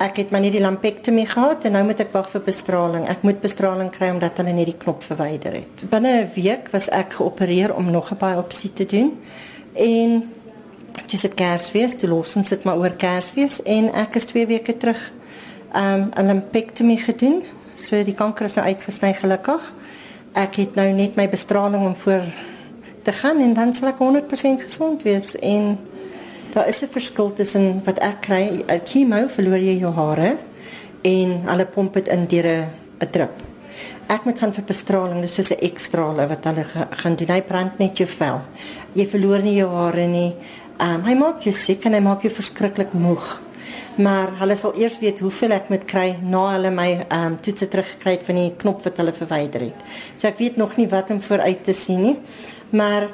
ek 0.00 0.16
het 0.16 0.30
maar 0.32 0.40
net 0.40 0.54
die 0.56 0.62
lumpectomy 0.64 1.26
gehad 1.28 1.66
en 1.68 1.74
nou 1.76 1.82
moet 1.84 1.98
ek 2.00 2.14
wag 2.14 2.28
vir 2.32 2.40
bestraling. 2.46 3.02
Ek 3.12 3.20
moet 3.26 3.42
bestraling 3.42 3.90
kry 3.92 4.08
omdat 4.14 4.38
hulle 4.40 4.54
net 4.56 4.70
die 4.70 4.78
knop 4.80 5.04
verwyder 5.04 5.58
het. 5.58 5.82
Binne 5.92 6.22
'n 6.22 6.30
week 6.34 6.70
was 6.72 6.88
ek 6.88 7.18
geopereer 7.20 7.74
om 7.74 7.90
nog 7.90 8.10
'n 8.10 8.16
biopsie 8.16 8.72
te 8.72 8.86
doen. 8.86 9.18
En 9.74 10.30
dit 11.06 11.34
Kersfees, 11.34 11.96
toe 11.96 12.08
los 12.08 12.36
ons 12.36 12.48
dit 12.48 12.64
maar 12.64 12.78
oor 12.78 12.96
Kersfees 12.96 13.62
en 13.62 13.92
ek 13.92 14.14
is 14.14 14.24
2 14.24 14.46
weke 14.46 14.76
terug 14.76 15.12
um 15.74 16.10
'n 16.16 16.26
lumpectomy 16.26 16.96
gedoen. 16.96 17.44
So 17.74 18.02
die 18.02 18.14
kanker 18.14 18.44
is 18.44 18.54
nou 18.54 18.66
uitgesny 18.66 19.12
gelukkig. 19.14 19.72
Ek 20.32 20.56
het 20.56 20.74
nou 20.74 20.88
net 20.92 21.16
my 21.16 21.28
bestraling 21.28 21.86
om 21.86 21.96
voor 21.96 22.22
te 23.02 23.12
gaan 23.12 23.40
en 23.40 23.54
dan 23.54 23.74
sal 23.74 23.88
ek 23.88 23.98
100% 23.98 24.64
gesond 24.64 25.02
wees 25.02 25.34
en 25.36 25.78
daar 26.54 26.68
is 26.68 26.82
'n 26.82 26.92
verskil 26.92 27.32
tussen 27.32 27.82
wat 27.84 27.98
ek 27.98 28.20
kry, 28.20 28.64
chemo 28.84 29.28
verloor 29.28 29.58
jy 29.58 29.78
jou 29.78 29.92
hare 29.92 30.36
en 31.02 31.42
hulle 31.46 31.66
pomp 31.66 31.94
dit 31.94 32.08
in 32.08 32.26
deur 32.26 32.46
'n 32.46 33.10
drip. 33.10 33.42
Ek 34.08 34.24
moet 34.24 34.38
gaan 34.38 34.52
vir 34.52 34.64
bestraling, 34.64 35.20
dis 35.20 35.34
soos 35.34 35.50
'n 35.50 35.64
ekstrale 35.64 36.26
wat 36.28 36.44
hulle 36.44 36.64
gaan 36.90 37.16
doen. 37.16 37.28
Hy 37.28 37.42
brand 37.42 37.78
net 37.78 37.98
jou 37.98 38.08
vel. 38.08 38.40
Jy 38.92 39.06
verloor 39.06 39.42
nie 39.42 39.54
jou 39.54 39.68
hare 39.68 40.06
nie 40.06 40.34
Ehm 40.80 40.94
um, 40.94 41.02
hy 41.04 41.12
maak 41.12 41.42
jou 41.44 41.52
siek 41.52 41.82
en 41.84 41.92
hy 41.92 41.98
maak 42.00 42.22
jou 42.24 42.30
verskriklik 42.32 42.94
moeg. 42.96 43.24
Maar 43.98 44.30
hulle 44.38 44.56
sal 44.56 44.76
eers 44.78 44.98
weet 45.02 45.18
hoeveel 45.20 45.52
ek 45.56 45.68
moet 45.68 45.84
kry 45.84 46.14
na 46.22 46.44
hulle 46.52 46.70
my 46.70 46.90
ehm 47.00 47.32
um, 47.32 47.38
toetse 47.42 47.68
teruggekry 47.68 48.12
het 48.16 48.26
van 48.26 48.38
die 48.38 48.52
knop 48.60 48.84
wat 48.86 49.00
hulle 49.02 49.12
verwyder 49.12 49.66
het. 49.66 49.82
So 50.16 50.28
ek 50.28 50.38
weet 50.38 50.56
nog 50.56 50.76
nie 50.76 50.88
wat 50.88 51.10
om 51.10 51.20
vooruit 51.20 51.64
te 51.64 51.74
sien 51.74 52.02
nie. 52.02 52.16
Maar 52.70 53.08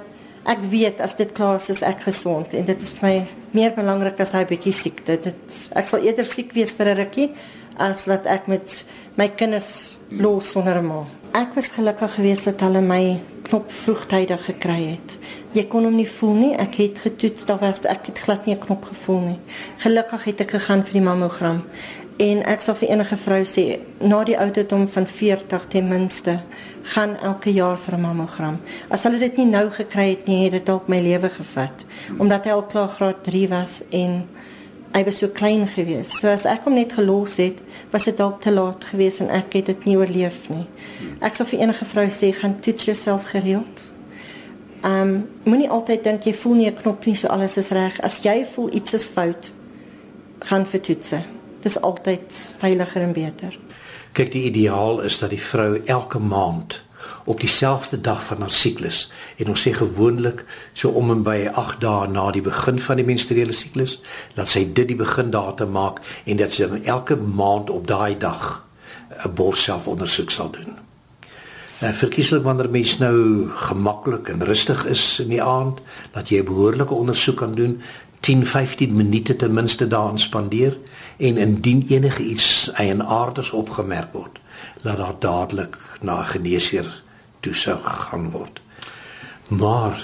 ek 0.47 0.63
weet 0.71 1.01
as 1.01 1.17
dit 1.19 1.33
klaar 1.35 1.57
is, 1.57 1.71
is 1.71 1.83
ek 1.83 2.05
gesond 2.07 2.55
en 2.55 2.65
dit 2.69 2.83
is 2.83 2.93
vir 2.99 3.09
my 3.09 3.15
meer 3.57 3.75
belangrik 3.75 4.21
as 4.21 4.35
daai 4.35 4.45
bietjie 4.47 4.75
siekte. 4.77 5.17
Dit 5.17 5.61
ek 5.75 5.89
sal 5.91 6.05
eerder 6.07 6.29
siek 6.29 6.53
wees 6.55 6.75
vir 6.77 6.93
'n 6.93 6.99
rukkie 7.03 7.31
as 7.79 8.05
dat 8.05 8.27
ek 8.27 8.49
met 8.49 8.85
my 9.17 9.29
kinders 9.29 9.97
los 10.11 10.53
sonder 10.53 10.79
'n 10.79 10.87
ma. 10.87 11.07
Ek 11.37 11.53
was 11.53 11.67
gelukkig 11.69 12.15
geweest 12.15 12.47
dat 12.49 12.63
hulle 12.65 12.81
my 12.81 13.19
knop 13.45 13.69
vroegtydig 13.69 14.45
gekry 14.47 14.77
het. 14.95 15.17
Jy 15.53 15.67
kon 15.69 15.85
hom 15.85 15.99
nie 16.01 16.07
voel 16.09 16.33
nie. 16.39 16.53
Ek 16.57 16.79
het 16.81 17.03
getoets, 17.05 17.45
daar 17.45 17.59
was 17.61 17.83
ek 17.85 18.09
het 18.09 18.23
glad 18.25 18.47
nie 18.47 18.55
'n 18.55 18.63
knop 18.63 18.85
gevoel 18.89 19.21
nie. 19.21 19.39
Gelukkig 19.85 20.25
het 20.25 20.41
ek 20.41 20.51
gegaan 20.57 20.85
vir 20.85 20.93
die 20.93 21.03
mammogram. 21.09 21.61
En 22.17 22.43
ek 22.43 22.61
sal 22.61 22.75
vir 22.75 22.89
enige 22.89 23.17
vrou 23.17 23.43
sê, 23.45 23.79
na 24.01 24.25
die 24.25 24.39
ouderdom 24.39 24.89
van 24.89 25.07
40 25.07 25.67
ten 25.67 25.89
minste, 25.89 26.41
gaan 26.83 27.17
elke 27.17 27.53
jaar 27.53 27.79
vir 27.79 27.95
'n 27.95 28.01
mammogram. 28.01 28.61
As 28.89 29.03
hulle 29.03 29.19
dit 29.19 29.37
nie 29.37 29.47
nou 29.47 29.71
gekry 29.71 30.09
het 30.11 30.27
nie, 30.27 30.45
het 30.45 30.53
dit 30.53 30.67
dalk 30.67 30.89
my 30.89 31.01
lewe 31.01 31.29
gevat, 31.29 31.85
omdat 32.19 32.45
hy 32.45 32.51
al 32.51 32.67
klaar 32.67 32.89
graad 32.89 33.25
3 33.25 33.49
was 33.49 33.83
en 33.91 34.29
hy 34.95 35.03
was 35.05 35.19
so 35.19 35.29
klein 35.29 35.67
geweest. 35.69 36.17
So 36.21 36.29
as 36.29 36.47
ek 36.47 36.65
hom 36.65 36.75
net 36.75 36.95
gelos 36.97 37.37
het, 37.41 37.59
was 37.93 38.05
dit 38.09 38.17
dalk 38.17 38.41
te 38.41 38.53
laat 38.53 38.85
geweest 38.85 39.21
en 39.25 39.33
ek 39.35 39.59
het 39.59 39.67
dit 39.73 39.85
nie 39.85 39.97
oorleef 39.99 40.49
nie. 40.53 40.65
Ek 41.21 41.37
sal 41.37 41.49
vir 41.51 41.67
enige 41.67 41.85
vrou 41.85 42.07
sê, 42.13 42.33
gaan 42.33 42.59
toets 42.61 42.89
jouself 42.89 43.29
gereeld. 43.33 43.85
Um, 44.87 45.27
moenie 45.45 45.71
altyd 45.73 46.05
dink 46.05 46.27
jy 46.29 46.35
voel 46.35 46.55
nie 46.55 46.71
'n 46.71 46.77
knop 46.77 47.07
nie, 47.07 47.17
so 47.17 47.29
alles 47.29 47.57
is 47.57 47.71
reg. 47.71 48.01
As 48.01 48.21
jy 48.23 48.45
voel 48.45 48.75
iets 48.75 48.95
is 48.95 49.07
fout, 49.07 49.53
gaan 50.41 50.67
vir 50.67 50.81
toetse. 50.81 51.23
Dit 51.61 51.73
is 51.73 51.81
altyd 51.81 52.55
veiliger 52.59 53.03
en 53.03 53.13
beter. 53.13 53.59
Kyk, 54.13 54.33
die 54.33 54.45
ideaal 54.45 55.01
is 55.01 55.19
dat 55.19 55.31
die 55.31 55.41
vrou 55.41 55.81
elke 55.85 56.19
maand 56.19 56.86
op 57.27 57.41
dieselfde 57.41 58.01
dag 58.01 58.25
van 58.25 58.41
haar 58.41 58.55
siklus 58.55 59.07
en 59.37 59.49
ons 59.51 59.63
sê 59.67 59.73
gewoonlik 59.75 60.45
so 60.73 60.89
om 60.89 61.11
en 61.11 61.23
by 61.27 61.39
8 61.53 61.81
dae 61.83 62.07
na 62.09 62.31
die 62.31 62.45
begin 62.47 62.79
van 62.79 63.01
die 63.01 63.07
menstruele 63.07 63.53
siklus 63.53 63.99
dat 64.39 64.49
sy 64.49 64.63
dit 64.73 64.89
die 64.93 64.99
begindatum 64.99 65.75
maak 65.75 65.99
en 66.25 66.39
dat 66.39 66.55
sy 66.55 66.71
dan 66.71 66.85
elke 66.85 67.17
maand 67.17 67.71
op 67.75 67.87
daai 67.91 68.15
dag 68.19 68.63
'n 69.25 69.35
borsselfondersoek 69.35 70.31
sal 70.31 70.51
doen. 70.51 70.77
En 71.79 71.89
eh, 71.89 71.95
verkieslik 71.95 72.43
wanneer 72.43 72.71
mens 72.71 72.99
nou 72.99 73.49
gemaklik 73.49 74.29
en 74.29 74.45
rustig 74.45 74.85
is 74.87 75.21
in 75.21 75.29
die 75.29 75.43
aand, 75.43 75.81
dat 76.13 76.29
jy 76.29 76.41
'n 76.41 76.45
behoorlike 76.45 76.95
ondersoek 76.95 77.37
kan 77.37 77.55
doen, 77.55 77.81
10-15 78.21 78.97
minute 78.97 79.37
ten 79.37 79.53
minste 79.53 79.87
daarin 79.87 80.19
spandeer 80.19 80.79
en 81.17 81.37
indien 81.37 81.85
enige 81.89 82.23
iets 82.23 82.71
eienaardigs 82.73 83.51
opgemerk 83.51 84.13
word, 84.13 84.39
laat 84.83 84.97
daar 84.97 85.19
dadelik 85.19 85.77
na 86.01 86.23
geneesheer 86.23 87.05
toesig 87.47 87.83
gaan 88.11 88.31
word. 88.35 88.61
Maar 89.49 90.03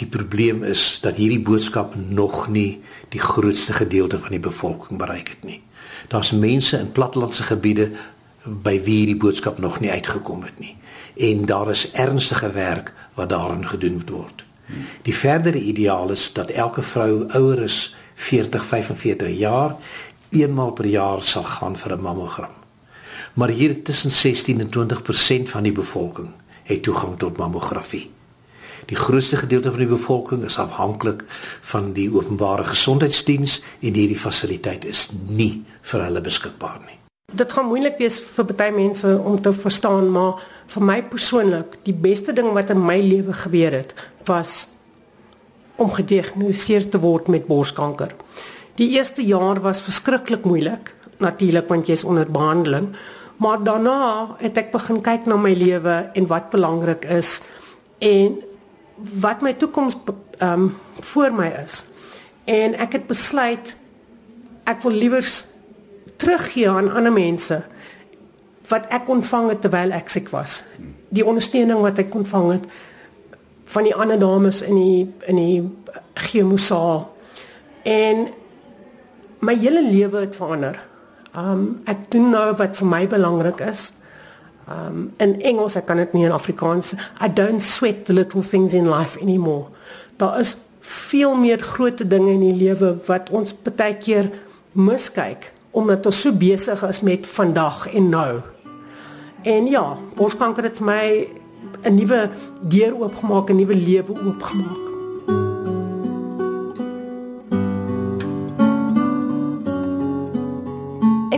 die 0.00 0.08
probleem 0.10 0.64
is 0.64 0.98
dat 1.04 1.20
hierdie 1.20 1.42
boodskap 1.44 1.94
nog 1.94 2.48
nie 2.48 2.80
die 3.14 3.20
grootste 3.20 3.76
gedeelte 3.76 4.18
van 4.18 4.34
die 4.34 4.42
bevolking 4.42 4.98
bereik 4.98 5.28
het 5.36 5.44
nie. 5.44 5.60
Daar's 6.08 6.32
mense 6.32 6.78
in 6.78 6.92
plattelandse 6.92 7.46
gebiede 7.46 7.90
by 8.44 8.74
wie 8.84 8.98
hierdie 9.04 9.20
boodskap 9.20 9.58
nog 9.58 9.78
nie 9.80 9.90
uitgekom 9.90 10.42
het 10.44 10.58
nie 10.60 10.74
en 11.14 11.44
daar 11.46 11.70
is 11.70 11.90
ernstige 11.90 12.50
werk 12.50 12.92
wat 13.14 13.28
daarin 13.28 13.66
gedoen 13.66 14.02
word. 14.10 14.44
Die 15.02 15.14
verdere 15.14 15.60
ideaal 15.60 16.10
is 16.10 16.32
dat 16.32 16.50
elke 16.50 16.82
vrou 16.82 17.28
ouer 17.28 17.62
is 17.62 17.94
40 18.14 18.64
45 18.64 19.38
jaar 19.38 19.76
eenmaal 20.30 20.72
per 20.72 20.86
jaar 20.86 21.22
sal 21.22 21.42
gaan 21.42 21.76
vir 21.76 21.96
'n 21.96 22.00
mammogram. 22.00 22.63
Maar 23.34 23.48
hier 23.48 23.82
tussen 23.82 24.10
16 24.10 24.60
en 24.60 24.68
20% 24.68 25.48
van 25.50 25.62
die 25.62 25.72
bevolking 25.72 26.28
het 26.62 26.82
toegang 26.82 27.18
tot 27.18 27.36
mammografie. 27.36 28.10
Die 28.86 28.96
grootste 28.96 29.36
gedeelte 29.36 29.70
van 29.70 29.78
die 29.78 29.88
bevolking 29.88 30.44
is 30.44 30.58
afhanklik 30.58 31.24
van 31.60 31.92
die 31.92 32.06
openbare 32.12 32.64
gesondheidsdiens 32.64 33.62
en 33.80 33.94
hierdie 33.94 34.18
fasiliteit 34.18 34.84
is 34.84 35.08
nie 35.28 35.64
vir 35.82 36.04
hulle 36.04 36.20
beskikbaar 36.20 36.78
nie. 36.84 36.98
Dit 37.34 37.52
gaan 37.52 37.66
moeilik 37.66 37.96
wees 37.98 38.20
vir 38.36 38.46
baie 38.52 38.72
mense 38.72 39.16
om 39.18 39.40
te 39.42 39.52
verstaan, 39.52 40.10
maar 40.12 40.44
vir 40.70 40.84
my 40.86 41.00
persoonlik, 41.02 41.78
die 41.82 41.96
beste 41.96 42.32
ding 42.36 42.52
wat 42.54 42.70
in 42.70 42.84
my 42.84 43.00
lewe 43.02 43.34
gebeur 43.34 43.74
het, 43.74 43.94
was 44.28 44.68
om 45.76 45.90
gediagnoseer 45.90 46.86
te 46.90 47.00
word 47.02 47.32
met 47.32 47.48
borskanker. 47.48 48.14
Die 48.78 48.92
eerste 48.94 49.24
jaar 49.26 49.58
was 49.64 49.82
verskriklik 49.82 50.46
moeilik, 50.46 50.94
natuurlik 51.18 51.68
want 51.68 51.90
jy's 51.90 52.04
onder 52.06 52.30
behandeling, 52.30 52.92
maar 53.36 53.62
daarna 53.62 54.34
het 54.38 54.56
ek 54.56 54.72
begin 54.72 55.00
kyk 55.02 55.26
na 55.26 55.36
my 55.36 55.54
lewe 55.54 55.96
en 56.14 56.26
wat 56.30 56.50
belangrik 56.50 57.04
is 57.04 57.40
en 57.98 58.38
wat 59.20 59.42
my 59.42 59.54
toekoms 59.58 59.96
ehm 60.38 60.52
um, 60.52 60.76
voor 61.00 61.32
my 61.34 61.48
is. 61.64 61.84
En 62.44 62.74
ek 62.78 62.92
het 62.92 63.06
besluit 63.06 63.76
ek 64.64 64.82
wil 64.82 64.92
liewer 64.92 65.26
teruggee 66.16 66.68
aan 66.70 66.92
ander 66.92 67.12
mense 67.12 67.64
wat 68.68 68.86
ek 68.88 69.08
ontvang 69.08 69.48
het 69.52 69.60
terwyl 69.60 69.92
ek 69.92 70.08
siek 70.08 70.30
was. 70.32 70.62
Die 71.08 71.26
ondersteuning 71.26 71.82
wat 71.84 71.98
ek 72.00 72.14
ontvang 72.14 72.50
het 72.52 72.68
van 73.74 73.84
die 73.84 73.94
ander 73.94 74.18
dames 74.18 74.62
in 74.62 74.78
die 74.78 75.02
in 75.26 75.40
die 75.40 75.60
chemosaal. 76.14 77.08
En 77.82 78.28
my 79.44 79.56
hele 79.58 79.82
lewe 79.84 80.24
het 80.24 80.36
verander. 80.36 80.78
Um 81.36 81.80
ek 81.90 82.10
doen 82.14 82.30
nou 82.30 82.52
wat 82.58 82.76
vir 82.78 82.86
my 82.86 83.06
belangrik 83.10 83.60
is. 83.60 83.92
Um 84.70 85.10
in 85.18 85.40
Engels, 85.42 85.76
ek 85.76 85.88
kan 85.90 85.98
dit 85.98 86.12
nie 86.14 86.26
in 86.28 86.34
Afrikaans. 86.34 86.94
I 87.20 87.28
don't 87.28 87.62
sweat 87.62 88.06
the 88.06 88.14
little 88.14 88.42
things 88.42 88.74
in 88.74 88.88
life 88.90 89.18
anymore. 89.20 89.68
Daar 90.16 90.38
is 90.40 90.56
veel 90.84 91.34
meer 91.34 91.58
groot 91.58 91.98
dinge 92.10 92.32
in 92.36 92.44
die 92.44 92.54
lewe 92.54 92.94
wat 93.08 93.30
ons 93.34 93.54
baie 93.64 93.96
keer 93.96 94.30
miskyk 94.72 95.50
omdat 95.74 96.06
ons 96.06 96.20
so 96.22 96.30
besig 96.30 96.82
is 96.86 97.00
met 97.02 97.26
vandag 97.26 97.88
en 97.90 98.08
nou. 98.08 98.42
En 99.42 99.66
ja, 99.66 99.96
borskanker 100.14 100.70
het 100.70 100.80
my 100.80 101.28
'n 101.82 101.94
nuwe 101.94 102.30
deur 102.62 102.94
oopgemaak, 102.94 103.50
'n 103.50 103.56
nuwe 103.56 103.74
lewe 103.74 104.12
oopgemaak. 104.26 104.83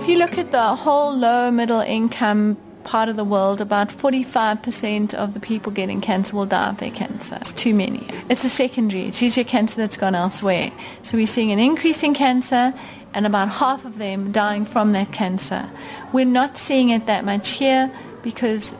If 0.07 0.11
you 0.11 0.19
look 0.19 0.39
at 0.39 0.53
the 0.53 0.77
whole 0.77 1.17
low 1.17 1.51
middle 1.51 1.81
income 1.81 2.57
part 2.85 3.09
of 3.09 3.17
the 3.17 3.25
world, 3.25 3.61
about 3.61 3.89
45% 3.89 5.13
of 5.15 5.35
the 5.35 5.41
people 5.41 5.73
getting 5.73 6.01
cancer 6.01 6.37
will 6.37 6.47
die 6.47 6.69
of 6.69 6.79
their 6.79 6.93
cancer. 6.93 7.39
It's 7.41 7.53
too 7.53 7.75
many. 7.75 8.07
It's 8.31 8.45
a 8.45 8.49
secondary. 8.49 9.07
It's 9.07 9.21
usually 9.21 9.43
cancer 9.43 9.79
that's 9.79 9.97
gone 9.97 10.15
elsewhere. 10.15 10.71
So 11.03 11.17
we're 11.17 11.27
seeing 11.27 11.51
an 11.51 11.59
increase 11.59 12.05
in 12.05 12.15
cancer 12.15 12.73
and 13.15 13.27
about 13.27 13.49
half 13.49 13.85
of 13.85 13.99
them 13.99 14.31
dying 14.31 14.65
from 14.65 14.93
that 14.93 15.11
cancer. 15.11 15.69
We're 16.13 16.25
not 16.25 16.57
seeing 16.57 16.91
it 16.91 17.07
that 17.07 17.25
much 17.25 17.51
here 17.51 17.91
because 18.23 18.77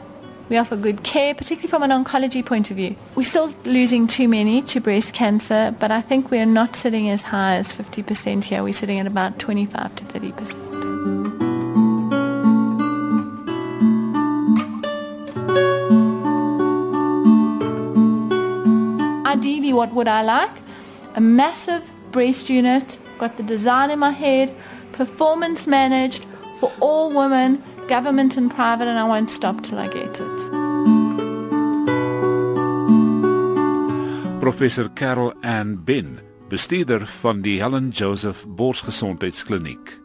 we 0.47 0.55
offer 0.55 0.77
good 0.77 1.03
care, 1.03 1.35
particularly 1.35 1.67
from 1.67 1.83
an 1.83 1.91
oncology 1.91 2.45
point 2.45 2.71
of 2.71 2.77
view. 2.77 2.95
We're 3.15 3.25
still 3.25 3.53
losing 3.65 4.07
too 4.07 4.29
many 4.29 4.61
to 4.61 4.79
breast 4.79 5.13
cancer, 5.13 5.75
but 5.77 5.91
I 5.91 5.99
think 5.99 6.31
we're 6.31 6.45
not 6.45 6.77
sitting 6.77 7.09
as 7.09 7.23
high 7.23 7.55
as 7.55 7.69
50% 7.73 8.45
here. 8.45 8.63
We're 8.63 8.71
sitting 8.71 8.97
at 8.99 9.07
about 9.07 9.39
25 9.39 9.93
to 9.97 10.05
30%. 10.05 10.96
Ideally, 19.37 19.71
what 19.71 19.93
would 19.93 20.07
I 20.07 20.23
like? 20.23 20.55
A 21.13 21.21
massive 21.21 21.83
breast 22.11 22.49
unit, 22.49 22.97
got 23.19 23.37
the 23.37 23.43
design 23.43 23.91
in 23.91 23.99
my 23.99 24.09
head, 24.09 24.51
performance 24.93 25.67
managed 25.67 26.25
for 26.59 26.71
all 26.79 27.13
women 27.13 27.61
government 27.87 28.35
and 28.35 28.49
private, 28.49 28.87
and 28.87 28.97
I 28.97 29.03
won't 29.03 29.29
stop 29.29 29.61
till 29.61 29.77
I 29.77 29.87
get 29.87 30.19
it. 30.19 30.39
Professor 34.39 34.89
Carol 34.89 35.33
Ann 35.43 35.83
Ben, 35.83 36.19
bestuurder 36.49 37.05
van 37.05 37.41
die 37.41 37.59
Helen 37.61 37.91
Joseph 37.91 38.43
Borsgesondheidskliniek. 38.47 39.99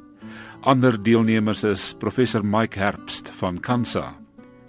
Ander 0.60 1.02
deelnemers 1.02 1.64
is 1.64 1.94
professor 1.98 2.44
Mike 2.44 2.78
Herbst 2.78 3.30
van 3.40 3.60
Kansa, 3.60 4.12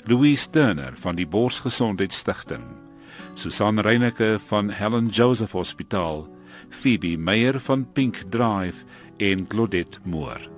Louise 0.06 0.49
Turner 0.49 0.93
van 0.95 1.15
die 1.15 1.28
Borsgesondheidsstigting, 1.28 2.82
Susan 3.33 3.79
Reyneke 3.79 4.39
van 4.47 4.69
Helen 4.69 5.07
Joseph 5.07 5.51
Hospitaal, 5.51 6.27
Phoebe 6.69 7.17
Meyer 7.17 7.59
van 7.59 7.91
Pink 7.93 8.23
Drive 8.29 8.85
en 9.17 9.47
Claudette 9.47 9.99
Moore. 10.03 10.52